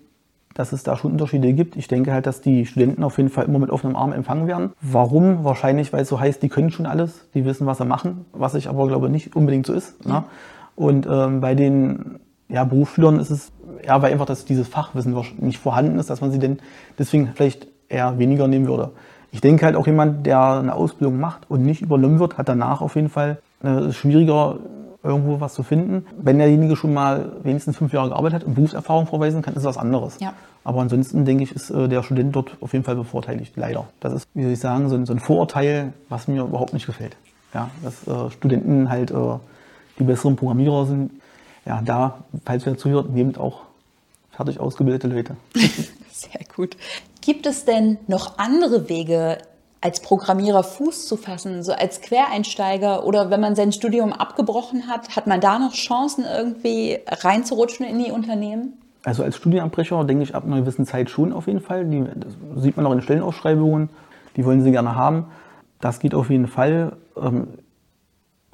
dass 0.54 0.72
es 0.72 0.84
da 0.84 0.96
schon 0.96 1.12
Unterschiede 1.12 1.52
gibt. 1.52 1.76
Ich 1.76 1.88
denke 1.88 2.14
halt, 2.14 2.28
dass 2.28 2.42
die 2.42 2.66
Studenten 2.66 3.04
auf 3.04 3.18
jeden 3.18 3.30
Fall 3.30 3.46
immer 3.46 3.60
mit 3.60 3.72
offenem 3.72 3.96
Arm 3.96 4.14
empfangen 4.14 4.48
werden. 4.48 4.72
Warum? 4.82 5.44
Wahrscheinlich, 5.44 5.92
weil 5.92 6.04
es 6.04 6.10
so 6.10 6.20
heißt, 6.20 6.42
die 6.44 6.50
können 6.50 6.70
schon 6.70 6.86
alles, 6.86 7.26
die 7.34 7.44
wissen, 7.44 7.66
was 7.66 7.80
sie 7.80 7.86
machen, 7.86 8.26
was 8.32 8.54
ich 8.54 8.70
aber 8.70 8.88
glaube 8.88 9.10
nicht 9.10 9.36
unbedingt 9.36 9.66
so 9.66 9.74
ist. 9.74 10.06
Ne? 10.06 10.24
Und 10.76 11.08
ähm, 11.10 11.42
bei 11.42 11.56
den 11.56 12.20
ja, 12.50 12.64
Berufsschülern 12.64 13.20
ist 13.20 13.32
es, 13.32 13.52
ja, 13.86 14.02
weil 14.02 14.12
einfach 14.12 14.26
dass 14.26 14.46
dieses 14.46 14.68
Fachwissen 14.68 15.16
nicht 15.40 15.58
vorhanden 15.58 16.00
ist, 16.00 16.10
dass 16.10 16.22
man 16.22 16.32
sie 16.32 16.40
denn 16.40 16.60
deswegen 17.00 17.30
vielleicht 17.34 17.68
eher 17.90 18.18
weniger 18.20 18.48
nehmen 18.48 18.68
würde. 18.68 18.92
Ich 19.32 19.42
denke 19.42 19.66
halt 19.66 19.76
auch 19.76 19.88
jemand, 19.88 20.26
der 20.26 20.42
eine 20.42 20.74
Ausbildung 20.74 21.20
macht 21.20 21.50
und 21.50 21.64
nicht 21.64 21.82
übernommen 21.82 22.20
wird, 22.20 22.38
hat 22.38 22.48
danach 22.48 22.82
auf 22.82 22.96
jeden 22.96 23.10
Fall 23.10 23.40
äh, 23.64 23.92
schwieriger, 23.92 24.60
irgendwo 25.04 25.40
was 25.40 25.54
zu 25.54 25.64
finden. 25.64 26.06
Wenn 26.18 26.38
derjenige 26.38 26.76
schon 26.76 26.94
mal 26.94 27.34
wenigstens 27.44 27.78
fünf 27.78 27.94
Jahre 27.94 28.10
gearbeitet 28.10 28.42
hat 28.42 28.44
und 28.48 28.56
Berufserfahrung 28.56 29.08
vorweisen 29.08 29.42
kann, 29.42 29.54
ist 29.54 29.64
das 29.66 29.76
was 29.76 29.78
anderes. 29.78 30.18
Ja. 30.20 30.34
Aber 30.64 30.82
ansonsten 30.82 31.26
denke 31.26 31.44
ich, 31.44 31.52
ist 31.52 31.70
äh, 31.70 31.88
der 31.88 32.02
Student 32.02 32.36
dort 32.36 32.58
auf 32.60 32.74
jeden 32.74 32.86
Fall 32.86 32.96
bevorteiligt, 32.96 33.54
leider. 33.56 33.86
Das 34.00 34.14
ist, 34.14 34.28
wie 34.34 34.44
soll 34.44 34.52
ich 34.54 34.60
sagen, 34.60 34.90
so 34.90 34.96
ein, 34.96 35.06
so 35.06 35.14
ein 35.14 35.20
Vorurteil, 35.20 35.94
was 36.10 36.28
mir 36.28 36.44
überhaupt 36.44 36.74
nicht 36.74 36.88
gefällt. 36.88 37.18
Ja, 37.54 37.70
dass 37.84 38.08
äh, 38.08 38.32
Studenten 38.32 38.90
halt 38.90 39.12
äh, 39.12 39.16
die 39.99 40.03
besseren 40.03 40.36
Programmierer 40.36 40.86
sind. 40.86 41.12
Ja, 41.65 41.81
da, 41.81 42.23
falls 42.45 42.65
ihr 42.65 42.77
zuhört, 42.77 43.10
nehmt 43.10 43.38
auch 43.38 43.62
fertig 44.31 44.60
ausgebildete 44.60 45.08
Leute. 45.08 45.36
Sehr 46.12 46.41
gut. 46.55 46.77
Gibt 47.21 47.45
es 47.45 47.65
denn 47.65 47.97
noch 48.08 48.38
andere 48.38 48.88
Wege, 48.89 49.39
als 49.81 49.99
Programmierer 49.99 50.63
Fuß 50.63 51.05
zu 51.05 51.15
fassen, 51.15 51.62
so 51.62 51.71
als 51.71 52.01
Quereinsteiger 52.01 53.05
oder 53.05 53.29
wenn 53.29 53.39
man 53.39 53.55
sein 53.55 53.71
Studium 53.71 54.13
abgebrochen 54.13 54.88
hat, 54.88 55.15
hat 55.15 55.27
man 55.27 55.39
da 55.41 55.60
noch 55.60 55.73
Chancen, 55.73 56.25
irgendwie 56.25 56.97
reinzurutschen 57.08 57.86
in 57.86 58.03
die 58.03 58.12
Unternehmen? 58.12 58.73
Also 59.03 59.21
als 59.21 59.38
Studienabbrecher 59.38 60.03
denke 60.03 60.23
ich 60.23 60.34
ab 60.34 60.45
einer 60.45 60.60
gewissen 60.62 60.88
Zeit 60.88 61.12
schon 61.12 61.31
auf 61.31 61.45
jeden 61.45 61.62
Fall. 61.62 61.86
Die, 61.86 62.03
das 62.15 62.63
sieht 62.63 62.77
man 62.77 62.88
auch 62.88 62.91
in 62.93 63.01
Stellenausschreibungen, 63.03 63.89
die 64.36 64.43
wollen 64.43 64.63
sie 64.63 64.71
gerne 64.71 64.95
haben. 64.95 65.27
Das 65.79 65.99
geht 65.99 66.15
auf 66.15 66.31
jeden 66.31 66.47
Fall. 66.47 66.97
Ähm, 67.15 67.47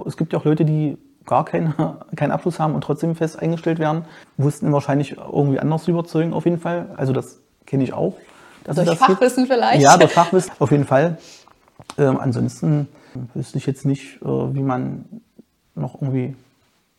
es 0.06 0.18
gibt 0.18 0.34
ja 0.34 0.40
auch 0.40 0.46
Leute, 0.46 0.66
die 0.66 0.98
gar 1.26 1.46
keinen, 1.46 1.74
keinen 2.16 2.32
Abschluss 2.32 2.60
haben 2.60 2.76
und 2.76 2.82
trotzdem 2.84 3.16
fest 3.16 3.40
eingestellt 3.40 3.80
werden, 3.80 4.06
wussten 4.38 4.72
wahrscheinlich 4.72 5.18
irgendwie 5.18 5.60
anders 5.60 5.84
zu 5.84 5.92
überzeugen 5.92 6.34
auf 6.34 6.46
jeden 6.46 6.60
Fall. 6.60 6.90
Also 6.98 7.14
das 7.14 7.40
kenne 7.66 7.84
ich 7.84 7.94
auch. 7.94 8.16
Dass 8.64 8.76
durch 8.76 8.88
das 8.88 8.98
Fachwissen 8.98 9.44
gibt. 9.44 9.56
vielleicht? 9.56 9.82
Ja, 9.82 9.98
durch 9.98 10.12
Fachwissen 10.12 10.52
auf 10.60 10.72
jeden 10.72 10.86
Fall. 10.86 11.18
Ähm, 11.98 12.18
ansonsten 12.20 12.88
wüsste 13.34 13.58
ich 13.58 13.66
jetzt 13.66 13.86
nicht, 13.86 14.22
äh, 14.22 14.26
wie 14.26 14.62
man 14.62 15.06
noch 15.76 16.02
irgendwie 16.02 16.36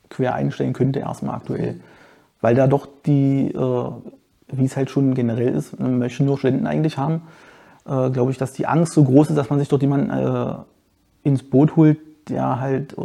quer 0.09 0.35
einstellen 0.35 0.73
könnte, 0.73 1.01
erstmal 1.01 1.37
aktuell. 1.37 1.81
Weil 2.41 2.55
da 2.55 2.67
doch 2.67 2.89
die, 3.07 3.49
äh, 3.49 3.91
wie 4.49 4.65
es 4.65 4.77
halt 4.77 4.91
schon 4.91 5.15
generell 5.15 5.55
ist, 5.55 5.79
möchten 5.79 6.25
nur 6.25 6.39
Studenten 6.39 6.67
eigentlich 6.67 6.99
haben, 6.99 7.23
äh, 7.87 8.11
glaube 8.11 8.31
ich, 8.31 8.39
dass 8.39 8.53
die 8.53 8.67
Angst 8.67 8.93
so 8.93 9.05
groß 9.05 9.31
ist, 9.31 9.37
dass 9.37 9.51
man 9.51 9.59
sich 9.59 9.69
dort 9.69 9.83
jemanden 9.83 10.11
äh, 10.11 10.55
ins 11.23 11.43
Boot 11.43 11.77
holt, 11.77 11.99
der 12.29 12.61
halt 12.61 12.95
äh, 12.99 13.05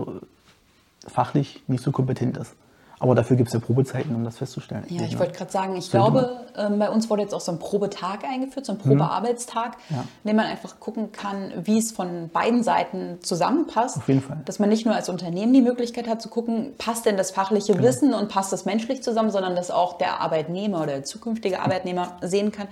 fachlich 1.08 1.63
nicht 1.67 1.84
so 1.84 1.91
kompetent 1.91 2.38
ist. 2.38 2.56
Aber 3.00 3.13
dafür 3.13 3.38
gibt 3.38 3.48
es 3.48 3.54
ja 3.54 3.60
Probezeiten, 3.60 4.15
um 4.15 4.24
das 4.24 4.38
festzustellen. 4.38 4.84
Ja, 4.89 5.04
ich 5.04 5.20
wollte 5.20 5.34
gerade 5.34 5.52
sagen, 5.52 5.76
ich 5.76 5.91
glaube, 5.91 6.46
ähm, 6.58 6.80
bei 6.80 6.89
uns 6.89 7.10
wurde 7.12 7.22
jetzt 7.22 7.34
auch 7.34 7.41
so 7.41 7.52
ein 7.52 7.60
Probetag 7.60 8.24
eingeführt, 8.24 8.65
so 8.65 8.72
ein 8.72 8.80
mhm. 8.80 8.89
Probearbeitstag, 8.89 9.78
ja. 9.89 10.04
in 10.24 10.30
dem 10.30 10.36
man 10.36 10.48
einfach 10.48 10.80
gucken 10.80 11.12
kann, 11.12 11.54
wie 11.63 11.78
es 11.78 11.91
von 11.91 12.30
beiden 12.30 12.63
Seiten 12.63 13.20
zusammenpasst. 13.22 13.98
Auf 13.98 14.08
jeden 14.08 14.22
Fall. 14.22 14.41
Dass 14.46 14.58
man 14.58 14.70
nicht 14.70 14.88
nur 14.88 14.96
als 14.96 15.10
Unternehmen 15.10 15.54
die 15.54 15.62
Möglichkeit 15.62 16.08
hat 16.08 16.24
zu 16.24 16.30
gucken, 16.30 16.74
passt 16.80 17.06
denn 17.06 17.17
das 17.17 17.30
fachliche 17.30 17.74
genau. 17.74 17.88
Wissen 17.88 18.15
und 18.15 18.30
passt 18.30 18.52
das 18.52 18.65
menschlich 18.65 19.04
zusammen, 19.04 19.30
sondern 19.30 19.56
dass 19.56 19.70
auch 19.70 20.00
der 20.00 20.20
Arbeitnehmer 20.20 20.78
oder 20.78 20.93
der 20.93 21.04
zukünftige 21.04 21.60
Arbeitnehmer 21.60 22.17
sehen 22.22 22.52
kann, 22.52 22.67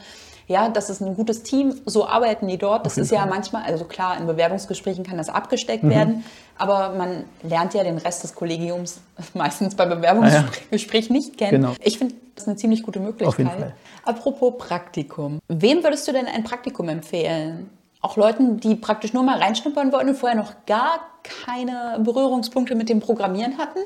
ja, 0.47 0.69
das 0.69 0.89
ist 0.89 1.01
ein 1.01 1.15
gutes 1.15 1.43
Team, 1.43 1.73
so 1.85 2.07
arbeiten 2.07 2.47
die 2.47 2.57
dort. 2.57 2.85
Das 2.85 2.97
ist 2.97 3.11
ja 3.11 3.25
manchmal, 3.25 3.63
also 3.63 3.85
klar, 3.85 4.17
in 4.17 4.27
Bewerbungsgesprächen 4.27 5.03
kann 5.03 5.17
das 5.17 5.29
abgesteckt 5.29 5.83
mhm. 5.83 5.89
werden, 5.89 6.23
aber 6.57 6.93
man 6.95 7.25
lernt 7.41 7.73
ja 7.73 7.83
den 7.83 7.97
Rest 7.97 8.23
des 8.23 8.35
Kollegiums 8.35 8.99
meistens 9.33 9.75
beim 9.75 9.89
Bewerbungsgespräch 9.89 11.05
ja, 11.05 11.09
ja. 11.09 11.13
nicht 11.13 11.37
kennen. 11.37 11.61
Genau. 11.61 11.73
Ich 11.81 11.97
finde 11.97 12.15
Das 12.35 12.43
ist 12.43 12.47
eine 12.47 12.57
ziemlich 12.57 12.83
gute 12.83 12.99
Möglichkeit. 12.99 13.27
Auf 13.27 13.37
jeden 13.37 13.49
Fall. 13.49 13.73
Apropos 14.03 14.53
Praktikum. 14.57 15.39
Wem 15.47 15.83
würdest 15.83 16.07
du 16.07 16.11
denn 16.11 16.27
ein 16.27 16.43
Praktikum 16.43 16.89
empfehlen? 16.89 17.69
Auch 18.01 18.17
Leuten, 18.17 18.59
die 18.59 18.75
praktisch 18.75 19.13
nur 19.13 19.23
mal 19.23 19.39
reinschnuppern 19.39 19.91
wollten 19.91 20.09
und 20.09 20.15
vorher 20.15 20.37
noch 20.37 20.53
gar 20.67 20.99
keine 21.23 21.99
Berührungspunkte 22.03 22.75
mit 22.75 22.87
dem 22.87 22.99
Programmieren 22.99 23.57
hatten? 23.57 23.79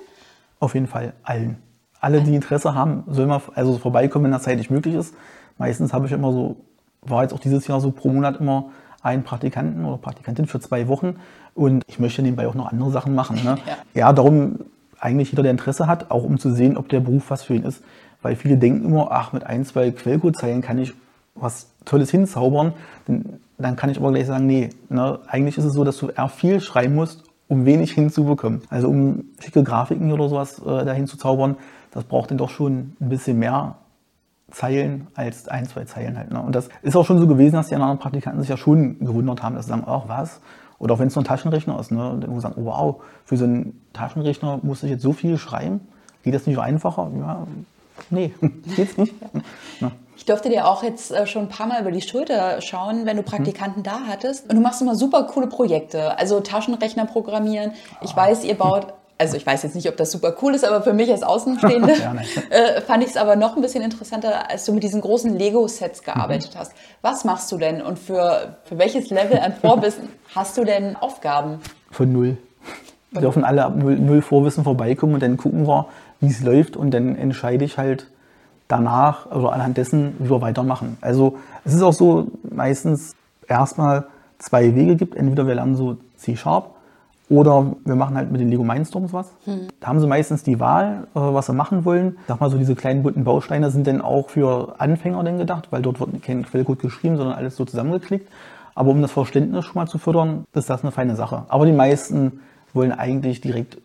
Auf 0.60 0.74
jeden 0.74 0.88
Fall 0.88 1.14
allen. 1.24 1.62
Alle, 2.02 2.22
die 2.22 2.36
Interesse 2.36 2.76
haben, 2.76 3.04
sollen 3.08 3.30
mal 3.30 3.42
also 3.56 3.78
vorbeikommen, 3.78 4.26
wenn 4.26 4.32
das 4.32 4.44
zeitlich 4.44 4.70
möglich 4.70 4.96
ist. 4.96 5.14
Meistens 5.60 5.94
habe 5.94 6.08
ich 6.08 6.12
immer 6.12 6.32
so, 6.32 6.56
war 7.02 7.22
jetzt 7.22 7.34
auch 7.34 7.40
dieses 7.40 7.68
Jahr 7.68 7.80
so 7.80 7.92
pro 7.92 8.10
Monat 8.10 8.40
immer 8.40 8.72
einen 9.04 9.24
Praktikanten 9.24 9.86
oder 9.86 9.98
Praktikantin 9.98 10.48
für 10.48 10.60
zwei 10.60 10.88
Wochen. 10.88 11.18
Und 11.54 11.84
ich 11.88 12.00
möchte 12.00 12.22
nebenbei 12.22 12.48
auch 12.48 12.56
noch 12.56 12.72
andere 12.72 12.90
Sachen 12.90 13.14
machen. 13.14 13.40
Ne? 13.44 13.58
Ja. 13.68 13.78
ja, 13.94 14.14
darum 14.14 14.60
eigentlich 15.00 15.32
jeder, 15.32 15.44
der 15.44 15.52
Interesse 15.52 15.88
hat, 15.88 16.12
auch 16.12 16.24
um 16.24 16.40
zu 16.40 16.52
sehen, 16.54 16.78
ob 16.78 16.90
der 16.90 17.02
Beruf 17.02 17.30
was 17.30 17.44
für 17.44 17.54
ihn 17.56 17.64
ist. 17.64 17.84
Weil 18.22 18.36
viele 18.36 18.58
denken 18.58 18.86
immer, 18.86 19.10
ach, 19.12 19.32
mit 19.32 19.46
ein, 19.46 19.64
zwei 19.66 19.92
Quellcode-Zeilen 19.92 20.62
kann 20.62 20.78
ich 20.78 20.94
was 21.36 21.72
Tolles 21.86 22.10
hinzaubern. 22.12 22.74
Dann, 23.06 23.40
dann 23.58 23.76
kann 23.76 23.90
ich 23.90 23.98
aber 23.98 24.12
gleich 24.12 24.28
sagen, 24.28 24.46
nee, 24.46 24.70
ne, 24.90 25.20
eigentlich 25.28 25.58
ist 25.58 25.66
es 25.66 25.74
so, 25.74 25.84
dass 25.84 25.98
du 25.98 26.10
eher 26.10 26.28
viel 26.28 26.60
schreiben 26.60 26.96
musst, 26.96 27.24
um 27.48 27.66
wenig 27.66 27.92
hinzubekommen. 27.92 28.62
Also 28.70 28.90
um 28.90 29.26
schicke 29.40 29.64
Grafiken 29.64 30.12
oder 30.12 30.28
sowas 30.30 30.60
äh, 30.60 30.86
dahin 30.86 31.08
zu 31.08 31.18
zaubern, 31.18 31.56
das 31.92 32.04
braucht 32.04 32.32
dann 32.32 32.38
doch 32.38 32.50
schon 32.50 32.94
ein 33.00 33.10
bisschen 33.10 33.40
mehr 33.40 33.76
Zeilen 34.52 35.08
als 35.16 35.48
ein, 35.48 35.68
zwei 35.68 35.86
Zeilen 35.86 36.18
halt. 36.18 36.32
Ne? 36.32 36.42
Und 36.42 36.56
das 36.56 36.70
ist 36.82 36.96
auch 36.96 37.06
schon 37.06 37.20
so 37.20 37.28
gewesen, 37.28 37.56
dass 37.56 37.68
die 37.68 37.76
anderen 37.76 38.00
Praktikanten 38.00 38.42
sich 38.42 38.50
ja 38.50 38.58
schon 38.58 39.00
gewundert 39.00 39.44
haben, 39.44 39.56
dass 39.56 39.66
sie 39.66 39.70
sagen, 39.70 39.84
ach 39.86 40.04
was? 40.08 40.42
Oder 40.80 40.94
auch 40.94 41.00
wenn 41.00 41.08
es 41.08 41.16
nur 41.16 41.24
ein 41.24 41.28
Taschenrechner 41.28 41.80
ist, 41.80 41.92
ne? 41.92 42.18
dann 42.20 42.40
sagen, 42.40 42.56
oh, 42.58 42.66
wow, 42.66 43.02
für 43.26 43.38
so 43.38 43.44
einen 43.44 43.82
Taschenrechner 43.94 44.60
muss 44.64 44.84
ich 44.84 44.90
jetzt 44.90 45.04
so 45.04 45.14
viel 45.14 45.38
schreiben. 45.38 45.82
Geht 46.24 46.34
das 46.34 46.48
nicht 46.48 46.58
einfacher? 46.58 47.12
Ja, 47.18 47.48
nee, 48.10 48.34
geht's 48.76 48.98
nicht. 48.98 49.14
Ja. 49.82 49.92
Ich 50.16 50.26
durfte 50.26 50.50
dir 50.50 50.68
auch 50.68 50.84
jetzt 50.84 51.12
äh, 51.12 51.26
schon 51.26 51.44
ein 51.44 51.50
paar 51.50 51.68
Mal 51.68 51.82
über 51.82 51.92
die 51.92 52.02
Schulter 52.02 52.60
schauen, 52.62 53.06
wenn 53.06 53.16
du 53.16 53.24
Praktikanten 53.24 53.78
hm. 53.78 53.84
da 53.84 54.00
hattest. 54.06 54.50
Und 54.50 54.56
du 54.56 54.62
machst 54.62 54.82
immer 54.82 54.96
super 54.96 55.24
coole 55.24 55.48
Projekte. 55.48 56.18
Also 56.18 56.42
Taschenrechner 56.42 57.06
programmieren. 57.06 57.72
Ich 58.02 58.12
ah. 58.12 58.18
weiß, 58.18 58.44
ihr 58.44 58.56
baut 58.56 58.88
also 59.20 59.36
ich 59.36 59.46
weiß 59.46 59.64
jetzt 59.64 59.76
nicht, 59.76 59.88
ob 59.90 59.98
das 59.98 60.12
super 60.12 60.34
cool 60.42 60.56
ist, 60.56 60.66
aber 60.66 60.82
für 60.82 60.94
mich 60.94 61.12
als 61.12 61.24
Außenstehende 61.24 61.94
äh, 62.50 62.82
fand 62.82 63.04
ich 63.04 63.10
es 63.10 63.18
aber 63.18 63.36
noch 63.36 63.56
ein 63.56 63.62
bisschen 63.62 63.84
interessanter, 63.84 64.50
als 64.50 64.66
du 64.66 64.74
mit 64.74 64.82
diesen 64.82 65.02
großen 65.02 65.38
Lego-Sets 65.38 66.04
gearbeitet 66.04 66.56
mhm. 66.56 66.60
hast. 66.60 66.72
Was 67.02 67.26
machst 67.26 67.52
du 67.52 67.58
denn 67.58 67.82
und 67.82 68.00
für, 68.00 68.56
für 68.64 68.78
welches 68.78 69.10
Level 69.10 69.38
an 69.38 69.54
Vorwissen 69.54 70.10
hast 70.36 70.58
du 70.58 70.64
denn 70.64 70.96
Aufgaben? 70.96 71.60
Von 71.92 72.12
null. 72.14 72.38
Wir 73.12 73.22
dürfen 73.22 73.44
alle 73.44 73.66
ab 73.66 73.76
null, 73.76 73.98
null 73.98 74.22
Vorwissen 74.22 74.64
vorbeikommen 74.64 75.16
und 75.16 75.24
dann 75.24 75.36
gucken 75.36 75.68
wir, 75.68 75.88
wie 76.22 76.28
es 76.28 76.42
läuft 76.42 76.78
und 76.78 76.92
dann 76.92 77.16
entscheide 77.16 77.66
ich 77.66 77.78
halt 77.78 78.08
danach 78.68 79.26
oder 79.32 79.52
anhand 79.52 79.78
dessen, 79.78 80.16
wie 80.20 80.30
wir 80.30 80.42
weitermachen. 80.42 80.98
Also 81.02 81.38
es 81.66 81.74
ist 81.74 81.82
auch 81.82 81.94
so 81.94 82.28
meistens 82.50 83.16
erstmal 83.48 84.06
zwei 84.38 84.76
Wege 84.76 84.96
gibt. 84.96 85.16
Entweder 85.16 85.46
wir 85.46 85.56
lernen 85.56 85.76
so 85.76 85.98
C-Sharp 86.18 86.76
oder 87.30 87.76
wir 87.86 87.96
machen 87.96 88.18
halt 88.18 88.32
mit 88.32 88.42
den 88.42 88.50
Lego 88.50 88.64
Mindstorms 88.64 89.14
was. 89.14 89.32
Hm. 89.46 89.68
Da 89.80 89.88
haben 89.88 90.00
sie 90.00 90.08
meistens 90.08 90.44
die 90.44 90.60
Wahl, 90.60 91.08
äh, 91.14 91.20
was 91.20 91.46
sie 91.46 91.54
machen 91.54 91.86
wollen. 91.86 92.18
Ich 92.22 92.28
sag 92.28 92.42
mal 92.42 92.50
so, 92.50 92.58
diese 92.58 92.76
kleinen 92.76 93.04
bunten 93.04 93.24
Bausteine 93.24 93.70
sind 93.70 93.86
dann 93.86 94.02
auch 94.02 94.30
für 94.30 94.76
Anfänger 94.80 95.24
denn 95.24 95.38
gedacht, 95.38 95.68
weil 95.72 95.82
dort 95.82 96.00
wird 96.00 96.24
kein 96.24 96.44
Quellcode 96.44 96.80
geschrieben, 96.80 97.18
sondern 97.18 97.38
alles 97.38 97.56
so 97.56 97.66
zusammengeklickt. 97.66 98.28
Aber 98.74 98.90
um 98.92 99.02
das 99.02 99.12
Verständnis 99.12 99.66
schon 99.66 99.76
mal 99.76 99.88
zu 99.88 100.00
fördern, 100.00 100.46
ist 100.54 100.70
das 100.70 100.82
eine 100.82 100.92
feine 100.92 101.16
Sache. 101.16 101.44
Aber 101.50 101.66
die 101.66 101.72
meisten 101.72 102.40
wollen 102.74 102.92
eigentlich 102.92 103.42
direkt 103.42 103.78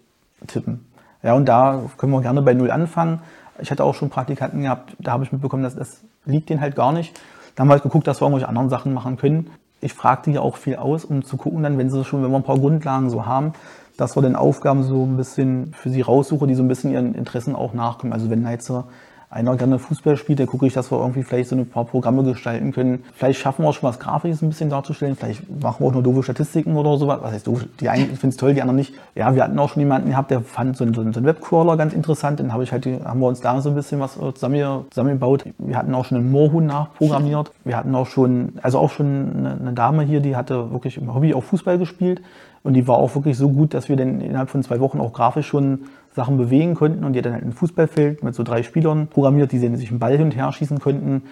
tippen. 0.47 0.87
Ja, 1.23 1.35
und 1.35 1.47
da 1.47 1.83
können 1.99 2.13
wir 2.13 2.21
gerne 2.23 2.43
bei 2.43 2.55
Null 2.55 2.71
anfangen. 2.71 3.21
Ich 3.61 3.71
hatte 3.71 3.85
auch 3.85 3.95
schon 3.95 4.11
Praktikanten 4.11 4.63
gehabt, 4.63 4.97
da 4.99 5.13
habe 5.13 5.25
ich 5.25 5.33
mitbekommen, 5.33 5.63
dass 5.63 5.77
das 5.77 6.01
liegt 6.25 6.49
denen 6.49 6.61
halt 6.61 6.77
gar 6.77 6.93
nicht. 6.93 7.19
Da 7.55 7.61
haben 7.61 7.69
wir 7.69 7.75
halt 7.75 7.83
geguckt, 7.83 8.07
dass 8.07 8.21
wir 8.21 8.27
irgendwelche 8.27 8.49
anderen 8.49 8.69
Sachen 8.69 8.95
machen 8.95 9.17
können 9.17 9.51
ich 9.85 9.95
frage 9.95 10.23
die 10.27 10.33
ja 10.33 10.41
auch 10.41 10.57
viel 10.57 10.77
aus, 10.77 11.05
um 11.05 11.25
zu 11.25 11.37
gucken, 11.37 11.63
dann, 11.63 11.79
wenn 11.79 11.91
sie 11.91 12.05
schon, 12.05 12.23
wenn 12.23 12.31
wir 12.31 12.37
ein 12.39 12.43
paar 12.43 12.59
Grundlagen 12.59 13.11
so 13.11 13.27
haben, 13.27 13.53
dass 13.97 14.17
wir 14.17 14.23
dann 14.23 14.35
Aufgaben 14.35 14.83
so 14.83 15.05
ein 15.05 15.17
bisschen 15.17 15.73
für 15.75 15.91
sie 15.91 16.01
raussuchen, 16.01 16.49
die 16.49 16.55
so 16.55 16.63
ein 16.63 16.69
bisschen 16.69 16.91
ihren 16.91 17.15
Interessen 17.15 17.55
auch 17.55 17.75
nachkommen. 17.75 18.13
Also 18.13 18.31
wenn 18.31 18.45
jetzt 18.47 18.67
so 18.67 18.85
einer 19.35 19.57
gerne 19.57 19.81
Fußball 19.81 20.17
spielt, 20.17 20.39
dann 20.39 20.47
gucke 20.47 20.65
ich, 20.67 20.73
dass 20.73 20.93
wir 20.93 20.99
irgendwie 20.99 21.25
vielleicht 21.25 21.49
so 21.49 21.57
ein 21.57 21.69
paar 21.69 21.85
Programme 21.85 22.23
gestalten 22.23 22.73
können. 22.73 23.03
Vielleicht 23.15 23.41
schaffen 23.41 23.65
wir 23.65 23.71
auch 23.71 23.75
schon 23.75 23.89
was 23.89 23.99
Grafisches 23.99 24.43
ein 24.43 24.49
bisschen 24.49 24.71
darzustellen. 24.71 25.17
Vielleicht 25.17 25.43
machen 25.61 25.81
wir 25.81 25.89
auch 25.89 25.93
nur 25.93 26.05
doofe 26.05 26.23
Statistiken 26.23 26.77
oder 26.77 26.97
sowas. 26.97 27.19
Was 27.21 27.33
heißt 27.33 27.47
doof? 27.49 27.67
Die 27.81 27.89
einen 27.89 28.07
finden 28.07 28.29
es 28.29 28.37
toll, 28.37 28.55
die 28.55 28.63
anderen 28.63 28.77
nicht. 28.77 28.95
Ja, 29.17 29.35
wir 29.35 29.43
hatten 29.43 29.59
auch 29.59 29.69
schon 29.69 29.81
jemanden 29.81 30.11
gehabt, 30.11 30.31
der 30.31 30.41
fand 30.41 30.77
so 30.77 30.85
einen, 30.85 30.95
so 30.95 31.01
einen 31.01 31.25
Webcrawler 31.25 31.77
ganz 31.77 31.93
interessant. 31.95 32.39
Dann 32.39 32.53
habe 32.53 32.63
ich 32.63 32.71
halt, 32.71 32.87
haben 32.87 33.19
wir 33.19 33.27
uns 33.27 33.41
da 33.41 33.61
so 33.61 33.71
ein 33.71 33.75
bisschen 33.75 33.99
was 33.99 34.17
äh, 34.17 34.33
zusammen, 34.35 34.85
zusammengebaut. 34.91 35.45
Wir 35.59 35.77
hatten 35.77 35.93
auch 35.95 36.05
schon 36.05 36.19
einen 36.19 36.31
Moorhuhn 36.31 36.67
nachprogrammiert. 36.67 37.51
Wir 37.65 37.77
hatten 37.77 37.95
auch 37.97 38.07
schon, 38.07 38.53
also 38.63 38.79
auch 38.79 38.91
schon 38.91 39.33
eine, 39.37 39.59
eine 39.61 39.73
Dame 39.73 40.05
hier, 40.05 40.21
die 40.21 40.37
hatte 40.37 40.71
wirklich 40.71 40.97
im 40.97 41.13
Hobby 41.13 41.35
auch 41.35 41.43
Fußball 41.43 41.77
gespielt. 41.77 42.23
Und 42.63 42.73
die 42.73 42.89
war 42.89 42.97
auch 42.97 43.15
wirklich 43.15 43.37
so 43.37 43.51
gut, 43.51 43.75
dass 43.75 43.91
wir 43.91 43.97
dann 43.97 44.23
innerhalb 44.23 44.49
von 44.49 44.63
zwei 44.63 44.81
Wochen 44.81 44.99
auch 44.99 45.13
grafisch 45.13 45.47
schon 45.47 45.81
Sachen 46.15 46.37
bewegen 46.37 46.75
konnten 46.75 47.05
und 47.05 47.13
die 47.13 47.23
dann 47.23 47.33
halt 47.33 47.45
ein 47.45 47.53
Fußballfeld 47.53 48.23
mit 48.23 48.35
so 48.35 48.45
drei 48.45 48.63
Spielern 48.63 49.09
programmiert, 49.09 49.51
die 49.53 49.59
sich 49.59 49.91
einen 49.91 49.99
Ball 49.99 50.13
hin 50.13 50.23
und 50.23 50.37
her 50.37 50.53
schießen 50.53 50.79
konnten. 50.79 51.23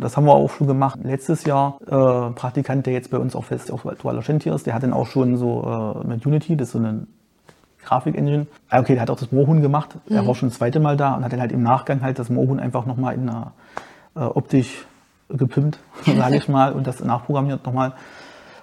Das 0.00 0.16
haben 0.16 0.26
wir 0.26 0.32
auch 0.32 0.50
schon 0.50 0.68
gemacht. 0.68 1.00
Letztes 1.02 1.44
Jahr 1.44 1.78
äh, 1.82 2.32
Praktikant, 2.34 2.86
der 2.86 2.92
jetzt 2.92 3.10
bei 3.10 3.18
uns 3.18 3.34
auch 3.34 3.44
fest 3.44 3.70
auf 3.70 3.82
Dualer 3.82 4.22
hier 4.22 4.54
ist, 4.54 4.66
der 4.66 4.74
hat 4.74 4.84
dann 4.84 4.92
auch 4.92 5.06
schon 5.06 5.36
so 5.36 6.02
äh, 6.04 6.06
mit 6.06 6.24
Unity, 6.24 6.56
das 6.56 6.68
ist 6.68 6.72
so 6.72 6.78
eine 6.78 7.06
Grafik-Engine. 7.84 8.46
Ah, 8.70 8.80
okay, 8.80 8.94
der 8.94 9.02
hat 9.02 9.10
auch 9.10 9.18
das 9.18 9.32
Moorhuhn 9.32 9.60
gemacht. 9.60 9.96
Mhm. 10.08 10.16
Er 10.16 10.26
war 10.26 10.34
schon 10.34 10.48
das 10.48 10.58
zweite 10.58 10.80
Mal 10.80 10.96
da 10.96 11.14
und 11.14 11.24
hat 11.24 11.32
dann 11.32 11.40
halt 11.40 11.52
im 11.52 11.62
Nachgang 11.62 12.00
halt 12.00 12.18
das 12.18 12.30
Moorhuhn 12.30 12.60
einfach 12.60 12.86
nochmal 12.86 13.14
in 13.14 13.28
einer 13.28 13.52
äh, 14.14 14.20
optisch 14.20 14.86
gepimpt, 15.28 15.78
sage 16.06 16.36
ich 16.36 16.48
mal, 16.48 16.72
und 16.72 16.86
das 16.86 17.02
nachprogrammiert 17.02 17.66
nochmal. 17.66 17.94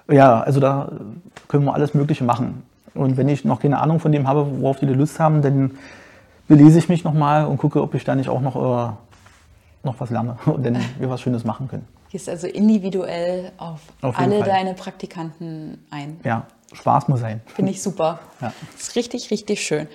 Ja, 0.09 0.39
also 0.39 0.59
da 0.59 0.91
können 1.47 1.65
wir 1.65 1.73
alles 1.73 1.93
Mögliche 1.93 2.23
machen. 2.23 2.63
Und 2.99 3.17
wenn 3.17 3.29
ich 3.29 3.45
noch 3.45 3.61
keine 3.61 3.79
Ahnung 3.79 3.99
von 3.99 4.11
dem 4.11 4.27
habe, 4.27 4.61
worauf 4.61 4.79
die 4.79 4.85
Lust 4.85 5.19
haben, 5.19 5.41
dann 5.41 5.71
belese 6.47 6.79
ich 6.79 6.89
mich 6.89 7.03
nochmal 7.03 7.45
und 7.45 7.57
gucke, 7.57 7.81
ob 7.81 7.95
ich 7.95 8.03
da 8.03 8.15
nicht 8.15 8.29
auch 8.29 8.41
noch, 8.41 8.55
äh, 8.55 8.91
noch 9.83 9.99
was 9.99 10.09
lerne 10.09 10.37
und 10.45 10.65
dann 10.65 10.77
wir 10.99 11.09
was 11.09 11.21
Schönes 11.21 11.45
machen 11.45 11.67
können. 11.67 11.87
Gehst 12.11 12.27
also 12.27 12.47
individuell 12.47 13.51
auf, 13.57 13.81
auf 14.01 14.17
alle 14.17 14.39
Fall. 14.39 14.47
deine 14.47 14.73
Praktikanten 14.73 15.85
ein. 15.91 16.19
Ja, 16.23 16.47
Spaß 16.73 17.07
muss 17.07 17.21
sein. 17.21 17.41
Finde 17.55 17.71
ich 17.71 17.81
super. 17.81 18.19
Ja. 18.41 18.53
Ist 18.77 18.95
richtig, 18.95 19.31
richtig 19.31 19.61
schön. 19.61 19.87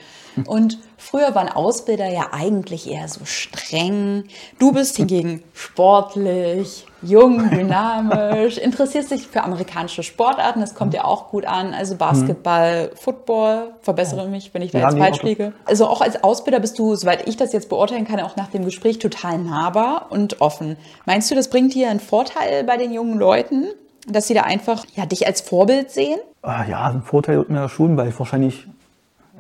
Und 0.46 0.78
früher 0.96 1.34
waren 1.34 1.48
Ausbilder 1.48 2.08
ja 2.08 2.28
eigentlich 2.32 2.90
eher 2.90 3.06
so 3.08 3.24
streng. 3.24 4.24
Du 4.58 4.72
bist 4.72 4.96
hingegen 4.96 5.44
sportlich, 5.52 6.86
jung, 7.02 7.50
dynamisch, 7.54 8.58
interessierst 8.58 9.12
dich 9.12 9.28
für 9.28 9.42
amerikanische 9.42 10.02
Sportarten, 10.02 10.60
das 10.60 10.74
kommt 10.74 10.94
dir 10.94 11.04
auch 11.04 11.30
gut 11.30 11.46
an. 11.46 11.72
Also 11.72 11.94
Basketball, 11.94 12.90
Football, 12.96 13.74
verbessere 13.82 14.28
mich, 14.28 14.52
wenn 14.54 14.62
ich 14.62 14.72
da 14.72 14.80
ja, 14.80 14.88
jetzt 14.88 14.98
falsch 14.98 15.22
liege. 15.22 15.52
Also 15.64 15.86
auch 15.86 16.00
als 16.00 16.24
Ausbilder 16.24 16.60
bist 16.60 16.78
du, 16.78 16.96
soweit 16.96 17.28
ich 17.28 17.36
das 17.36 17.52
jetzt 17.52 17.68
beurteilen 17.68 18.06
kann, 18.06 18.18
auch 18.20 18.36
nach 18.36 18.48
dem 18.48 18.64
Gespräch 18.64 18.98
total 18.98 19.38
nahbar 19.38 20.06
und 20.10 20.40
offen. 20.40 20.76
Meinst 21.06 21.30
du, 21.30 21.34
das 21.34 21.48
bringt 21.48 21.74
dir 21.74 21.90
einen 21.90 22.00
Vorteil 22.00 22.64
bei 22.64 22.76
den 22.76 22.92
jungen 22.92 23.18
Leuten? 23.18 23.68
Dass 24.06 24.26
sie 24.26 24.34
da 24.34 24.42
einfach 24.42 24.84
ja, 24.94 25.06
dich 25.06 25.26
als 25.26 25.40
Vorbild 25.40 25.90
sehen? 25.90 26.18
Ah, 26.42 26.64
ja, 26.68 26.84
ein 26.90 27.02
Vorteil 27.02 27.38
wird 27.38 27.50
mir 27.50 27.68
schon, 27.68 27.96
weil 27.96 28.08
ich 28.08 28.18
wahrscheinlich 28.18 28.66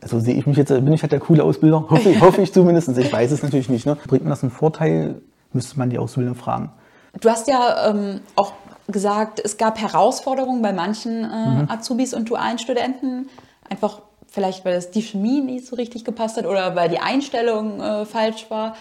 also 0.04 0.20
sehe 0.20 0.34
ich 0.34 0.46
mich 0.46 0.58
jetzt, 0.58 0.68
bin 0.68 0.92
ich 0.92 1.02
halt 1.02 1.12
der 1.12 1.20
coole 1.20 1.42
Ausbilder? 1.42 1.86
Hoffe, 1.90 2.10
ich, 2.10 2.20
hoffe 2.20 2.42
ich 2.42 2.52
zumindest. 2.52 2.88
Ich 2.98 3.12
weiß 3.12 3.32
es 3.32 3.42
natürlich 3.42 3.70
nicht. 3.70 3.86
Ne? 3.86 3.96
Bringt 4.06 4.24
mir 4.24 4.30
das 4.30 4.42
einen 4.42 4.52
Vorteil? 4.52 5.22
Müsste 5.52 5.78
man 5.78 5.88
die 5.88 5.98
Ausbilder 5.98 6.34
fragen. 6.34 6.72
Du 7.20 7.30
hast 7.30 7.48
ja 7.48 7.90
ähm, 7.90 8.20
auch 8.36 8.52
gesagt, 8.88 9.40
es 9.42 9.56
gab 9.56 9.80
Herausforderungen 9.80 10.62
bei 10.62 10.72
manchen 10.72 11.24
äh, 11.24 11.26
mhm. 11.26 11.70
Azubis 11.70 12.12
und 12.12 12.28
dualen 12.28 12.58
Studenten. 12.58 13.28
Einfach 13.70 14.00
vielleicht, 14.26 14.64
weil 14.64 14.74
das 14.74 14.90
die 14.90 15.00
Chemie 15.00 15.40
nicht 15.40 15.66
so 15.66 15.76
richtig 15.76 16.04
gepasst 16.04 16.36
hat 16.36 16.44
oder 16.44 16.74
weil 16.74 16.88
die 16.88 16.98
Einstellung 16.98 17.80
äh, 17.80 18.04
falsch 18.04 18.50
war. 18.50 18.74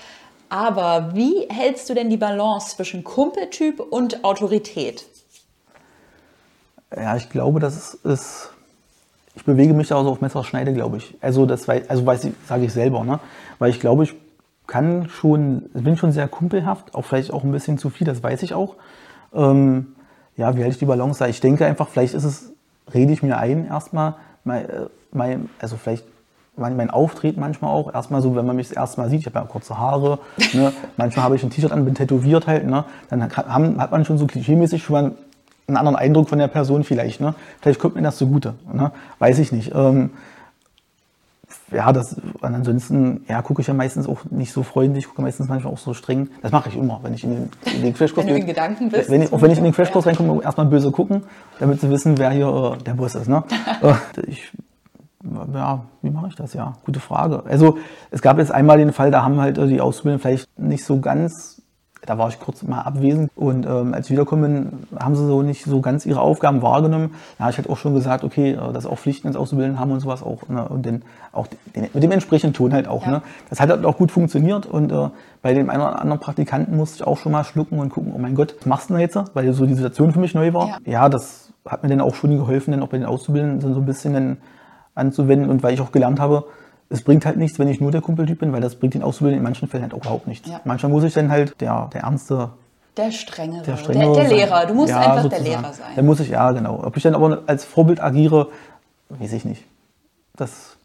Aber 0.50 1.12
wie 1.14 1.48
hältst 1.50 1.90
du 1.90 1.94
denn 1.94 2.10
die 2.10 2.18
Balance 2.18 2.76
zwischen 2.76 3.04
Kumpeltyp 3.04 3.80
und 3.80 4.26
Autorität? 4.26 5.06
Ja, 6.96 7.16
ich 7.16 7.30
glaube, 7.30 7.60
das 7.60 7.94
ist 7.94 8.54
ich 9.36 9.46
bewege 9.46 9.74
mich 9.74 9.88
da 9.88 10.02
so 10.04 10.10
auf 10.10 10.22
Messerschneide, 10.22 10.74
glaube 10.74 10.98
ich. 10.98 11.16
Also 11.22 11.46
das 11.46 11.68
also 11.68 12.06
weiß 12.06 12.26
ich, 12.26 12.34
sage 12.48 12.66
ich 12.66 12.74
selber, 12.74 13.04
ne? 13.04 13.20
Weil 13.60 13.72
ich 13.72 13.80
glaube, 13.80 14.04
ich 14.04 14.16
kann 14.68 15.10
schon, 15.10 15.70
bin 15.74 15.98
schon 15.98 16.12
sehr 16.12 16.28
kumpelhaft, 16.28 16.96
auch 16.96 17.04
vielleicht 17.04 17.34
auch 17.34 17.44
ein 17.44 17.52
bisschen 17.52 17.78
zu 17.78 17.90
viel, 17.90 18.06
das 18.06 18.22
weiß 18.22 18.44
ich 18.44 18.54
auch. 18.54 18.76
Ähm, 19.34 19.96
ja, 20.38 20.56
wie 20.56 20.62
halte 20.62 20.74
ich 20.74 20.78
die 20.78 20.86
Balance? 20.86 21.28
Ich 21.28 21.42
denke 21.42 21.66
einfach, 21.66 21.88
vielleicht 21.90 22.14
ist 22.14 22.24
es, 22.24 22.54
rede 22.94 23.12
ich 23.12 23.24
mir 23.24 23.38
ein 23.38 23.68
erstmal, 23.68 24.16
mein, 24.44 24.70
äh, 24.70 24.86
mein, 25.12 25.50
also 25.60 25.78
vielleicht 25.78 26.06
mein, 26.56 26.78
mein 26.78 26.92
Auftreten 26.92 27.40
manchmal 27.40 27.72
auch, 27.72 27.94
erstmal 27.94 28.22
so, 28.22 28.36
wenn 28.36 28.46
man 28.46 28.56
mich 28.56 28.68
das 28.68 28.78
erste 28.78 29.02
Mal 29.02 29.10
sieht, 29.10 29.22
ich 29.22 29.26
habe 29.26 29.40
ja 29.40 29.46
kurze 29.46 29.78
Haare, 29.78 30.20
ne? 30.54 30.72
manchmal 30.98 31.26
habe 31.26 31.36
ich 31.36 31.44
ein 31.44 31.50
T-Shirt 31.50 31.72
an, 31.72 31.86
bin 31.86 31.96
tätowiert 31.96 32.46
halt, 32.46 32.68
ne? 32.68 32.86
dann 33.10 33.36
haben, 33.36 33.82
hat 33.82 33.92
man 33.92 34.06
schon 34.06 34.20
so 34.20 34.28
klischeemäßig 34.28 34.84
schon 34.84 34.94
mal 34.94 35.12
einen 35.76 35.88
anderen 35.88 35.96
Eindruck 35.96 36.30
von 36.30 36.40
der 36.40 36.48
Person 36.48 36.84
vielleicht. 36.84 37.22
Ne? 37.22 37.36
Vielleicht 37.62 37.80
kommt 37.80 37.96
mir 37.96 38.02
das 38.02 38.18
zugute. 38.18 38.56
Ne? 38.72 38.92
Weiß 39.20 39.40
ich 39.40 39.52
nicht. 39.52 39.72
Ähm, 39.74 40.12
ja, 41.72 41.92
das, 41.92 42.16
ansonsten, 42.42 43.26
ja, 43.28 43.42
gucke 43.42 43.62
ich 43.62 43.68
ja 43.68 43.74
meistens 43.74 44.08
auch 44.08 44.20
nicht 44.30 44.54
so 44.54 44.64
freundlich, 44.64 45.08
gucke 45.08 45.22
meistens 45.22 45.50
manchmal 45.50 45.74
auch 45.74 45.78
so 45.78 45.94
streng. 45.94 46.30
Das 46.42 46.52
mache 46.52 46.70
ich 46.70 46.78
immer, 46.78 47.00
wenn 47.04 47.14
ich 47.14 47.24
in 47.24 47.32
den, 47.32 47.50
in 47.76 47.82
den 47.82 47.94
Crashkurs 47.94 48.26
Wenn 48.26 48.34
du 48.34 48.40
in 48.40 48.46
Gedanken 48.46 48.90
bist. 48.90 49.10
Wenn 49.10 49.22
ich, 49.22 49.34
auch 49.34 49.42
wenn 49.42 49.52
ich 49.52 49.58
in 49.58 49.64
den 49.64 49.74
Crashkurs 49.74 50.06
reinkomme, 50.06 50.44
erstmal 50.44 50.68
böse 50.68 50.92
gucken, 50.92 51.24
damit 51.60 51.82
sie 51.82 51.90
wissen, 51.90 52.18
wer 52.18 52.30
hier 52.32 52.78
äh, 52.80 52.84
der 52.84 52.94
Boss 52.94 53.16
ist. 53.16 53.28
Ne? 53.28 53.44
Äh, 53.82 53.96
ich, 54.28 54.52
ja, 55.54 55.84
wie 56.02 56.10
mache 56.10 56.28
ich 56.28 56.36
das? 56.36 56.54
Ja, 56.54 56.74
gute 56.86 57.00
Frage. 57.00 57.44
Also 57.46 57.78
es 58.12 58.22
gab 58.22 58.38
jetzt 58.38 58.52
einmal 58.52 58.78
den 58.78 58.94
Fall, 58.94 59.12
da 59.12 59.24
haben 59.24 59.40
halt 59.42 59.58
äh, 59.58 59.68
die 59.68 59.82
Auszubildenden 59.82 60.22
vielleicht 60.22 60.60
nicht 60.60 60.86
so 60.86 61.00
ganz, 61.00 61.62
da 62.06 62.18
war 62.18 62.30
ich 62.30 62.40
kurz 62.40 62.64
mal 62.64 62.82
abwesend 62.82 63.32
und 63.36 63.66
ähm, 63.66 63.94
als 63.94 64.08
ich 64.08 64.12
wiederkommen 64.12 64.86
haben 65.00 65.16
sie 65.16 65.26
so 65.26 65.42
nicht 65.42 65.64
so 65.64 65.82
ganz 65.82 66.06
ihre 66.06 66.20
Aufgaben 66.20 66.62
wahrgenommen. 66.62 67.16
Da 67.38 67.46
habe 67.46 67.52
ich 67.52 67.58
halt 67.58 67.70
auch 67.70 67.78
schon 67.78 67.94
gesagt, 67.94 68.24
okay, 68.24 68.52
äh, 68.52 68.74
dass 68.74 68.86
auch 68.86 68.98
Pflichten 68.98 69.28
ins 69.28 69.38
Auszubilden 69.38 69.80
haben 69.80 69.92
und 69.92 70.00
sowas 70.00 70.22
auch. 70.22 70.48
Ne? 70.50 70.68
Und 70.68 70.86
den, 70.86 71.04
auch 71.32 71.48
den, 71.76 71.88
mit 71.94 72.04
dem 72.04 72.12
entsprechenden 72.12 72.54
Ton 72.54 72.74
halt 72.74 72.88
auch. 72.88 73.06
Ja. 73.06 73.12
Ne? 73.12 73.22
Das 73.50 73.60
hat 73.60 73.70
halt 73.70 73.86
auch 73.86 73.98
gut 73.98 74.12
funktioniert 74.12 74.66
und 74.66 74.92
äh, 74.92 75.10
bei 75.42 75.54
dem 75.54 75.70
einen 75.70 75.82
oder 75.82 76.00
anderen 76.00 76.20
Praktikanten 76.20 76.76
musste 76.76 76.98
ich 76.98 77.08
auch 77.08 77.18
schon 77.18 77.32
mal 77.32 77.44
schlucken 77.44 77.80
und 77.80 77.90
gucken, 77.90 78.14
oh 78.16 78.20
mein 78.20 78.36
Gott, 78.36 78.56
was 78.60 78.66
machst 78.66 78.90
du 78.90 78.94
denn 78.96 79.02
jetzt? 79.02 79.18
Weil 79.34 79.52
so 79.54 79.66
die 79.66 79.76
Situation 79.76 80.12
für 80.12 80.20
mich 80.20 80.34
neu 80.34 80.54
war. 80.54 80.68
Ja. 80.68 80.78
Ja, 80.86 81.10
das 81.10 81.54
hat 81.66 81.84
mir 81.84 81.90
dann 81.90 82.02
auch 82.02 82.16
schon 82.16 82.38
geholfen, 82.38 82.72
dann 82.72 82.84
auch 82.84 82.90
bei 82.90 82.98
den 82.98 83.06
Auszubildenden 83.06 83.74
so 83.74 83.80
ein 83.80 83.86
bisschen 83.86 84.14
dann 84.14 84.38
anzuwenden 84.96 85.50
und 85.50 85.64
weil 85.64 85.74
ich 85.74 85.82
auch 85.82 85.92
gelernt 85.92 86.20
habe, 86.20 86.46
es 86.94 87.02
bringt 87.02 87.26
halt 87.26 87.38
nichts, 87.38 87.58
wenn 87.58 87.68
ich 87.68 87.82
nur 87.82 87.92
der 87.92 88.02
Kumpeltyp 88.02 88.40
bin, 88.40 88.54
weil 88.54 88.62
das 88.62 88.76
bringt 88.76 88.94
den 88.94 89.02
Auszubildenden 89.02 89.40
in 89.40 89.44
manchen 89.44 89.68
Fällen 89.68 89.84
halt 89.84 89.94
auch 89.96 90.02
überhaupt 90.02 90.28
nichts. 90.28 90.48
Ja. 90.48 90.62
Manchmal 90.64 90.92
muss 90.92 91.04
ich 91.04 91.14
dann 91.14 91.32
halt 91.32 91.60
der, 91.60 91.90
der 91.92 92.02
ernste, 92.02 92.52
Der 92.98 93.12
Strengere, 93.12 93.64
der 93.64 93.74
der, 93.74 93.78
strengere 93.84 94.14
der, 94.14 94.24
sein. 94.26 94.36
Lehrer. 94.38 94.66
Du 94.68 94.74
musst 94.76 94.90
Ja, 94.92 95.00
einfach 95.00 95.24
sozusagen. 95.24 95.44
der 95.44 95.54
Lehrer 95.62 95.74
sein. 95.74 95.88
Dann 95.96 96.06
muss 96.06 96.20
ich, 96.20 96.30
ja 96.30 96.52
genau. 96.52 96.84
Ob 96.84 96.96
ich 96.96 97.02
dann 97.02 97.16
aber 97.16 97.42
als 97.48 97.66
Vorbild 97.66 98.00
agiere, 98.02 98.50
weiß 99.10 99.34
ich 99.34 99.44
nicht. 99.44 99.64
Das 100.36 100.78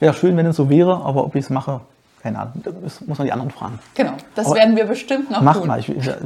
wäre 0.00 0.12
schön, 0.12 0.36
wenn 0.36 0.46
es 0.46 0.56
so 0.56 0.68
wäre, 0.68 1.02
aber 1.04 1.24
ob 1.24 1.36
ich 1.36 1.44
es 1.44 1.50
mache, 1.50 1.80
keine 2.22 2.38
Ahnung. 2.40 2.62
Das 2.82 3.00
muss 3.02 3.18
man 3.18 3.26
die 3.26 3.32
anderen 3.32 3.50
fragen. 3.50 3.78
Genau, 3.94 4.12
das 4.34 4.46
Aber 4.46 4.56
werden 4.56 4.76
wir 4.76 4.84
bestimmt 4.84 5.30
noch 5.30 5.40
Macht 5.40 5.58
tun. 5.60 5.68
mal. 5.68 5.78
Ich, 5.78 5.86
sehr, 5.86 6.18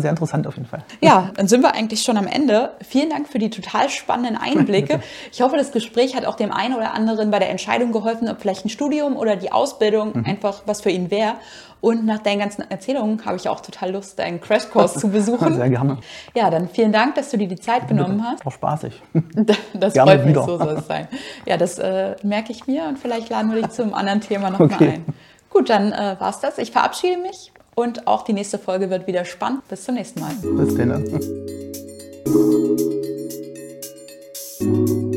sehr 0.00 0.10
interessant 0.10 0.46
auf 0.46 0.56
jeden 0.56 0.68
Fall. 0.68 0.82
Ja, 1.00 1.30
dann 1.36 1.46
sind 1.48 1.62
wir 1.62 1.74
eigentlich 1.74 2.02
schon 2.02 2.16
am 2.16 2.26
Ende. 2.26 2.70
Vielen 2.86 3.10
Dank 3.10 3.28
für 3.28 3.38
die 3.38 3.50
total 3.50 3.88
spannenden 3.88 4.36
Einblicke. 4.40 5.00
Ich 5.32 5.40
hoffe, 5.42 5.56
das 5.56 5.72
Gespräch 5.72 6.16
hat 6.16 6.24
auch 6.26 6.36
dem 6.36 6.52
einen 6.52 6.74
oder 6.74 6.94
anderen 6.94 7.30
bei 7.30 7.38
der 7.38 7.50
Entscheidung 7.50 7.92
geholfen, 7.92 8.28
ob 8.28 8.40
vielleicht 8.40 8.64
ein 8.64 8.70
Studium 8.70 9.16
oder 9.16 9.36
die 9.36 9.52
Ausbildung 9.52 10.12
Mhm. 10.14 10.24
einfach 10.26 10.62
was 10.66 10.80
für 10.80 10.90
ihn 10.90 11.10
wäre. 11.10 11.34
Und 11.80 12.04
nach 12.04 12.18
deinen 12.18 12.40
ganzen 12.40 12.70
Erzählungen 12.70 13.24
habe 13.24 13.36
ich 13.36 13.48
auch 13.48 13.60
total 13.60 13.92
Lust, 13.92 14.18
deinen 14.18 14.40
Crashkurs 14.40 14.94
zu 14.94 15.08
besuchen. 15.08 15.54
Sehr 15.56 15.70
gerne. 15.70 15.98
Ja, 16.34 16.50
dann 16.50 16.68
vielen 16.68 16.92
Dank, 16.92 17.14
dass 17.14 17.30
du 17.30 17.38
dir 17.38 17.48
die 17.48 17.58
Zeit 17.58 17.88
genommen 17.88 18.22
hast. 18.22 18.44
Auch 18.46 18.52
spaßig. 18.52 19.00
Das 19.72 19.94
gerne 19.94 20.10
freut 20.12 20.20
mich, 20.24 20.30
wieder. 20.30 20.44
so 20.44 20.58
soll 20.58 20.76
es 20.78 20.86
sein. 20.86 21.08
Ja, 21.46 21.56
das 21.56 21.78
äh, 21.78 22.16
merke 22.22 22.52
ich 22.52 22.66
mir 22.66 22.84
und 22.84 22.98
vielleicht 22.98 23.30
laden 23.30 23.52
wir 23.52 23.62
dich 23.62 23.70
zum 23.70 23.94
anderen 23.94 24.20
Thema 24.20 24.50
nochmal 24.50 24.74
okay. 24.74 24.88
ein. 24.94 25.04
Gut, 25.48 25.70
dann 25.70 25.92
äh, 25.92 26.16
war's 26.18 26.40
das. 26.40 26.58
Ich 26.58 26.70
verabschiede 26.70 27.18
mich 27.18 27.52
und 27.74 28.06
auch 28.06 28.22
die 28.22 28.32
nächste 28.32 28.58
Folge 28.58 28.90
wird 28.90 29.06
wieder 29.06 29.24
spannend. 29.24 29.66
Bis 29.68 29.84
zum 29.84 29.94
nächsten 29.94 30.20
Mal. 30.20 30.34
Bis 30.42 30.74
dann. 34.60 35.09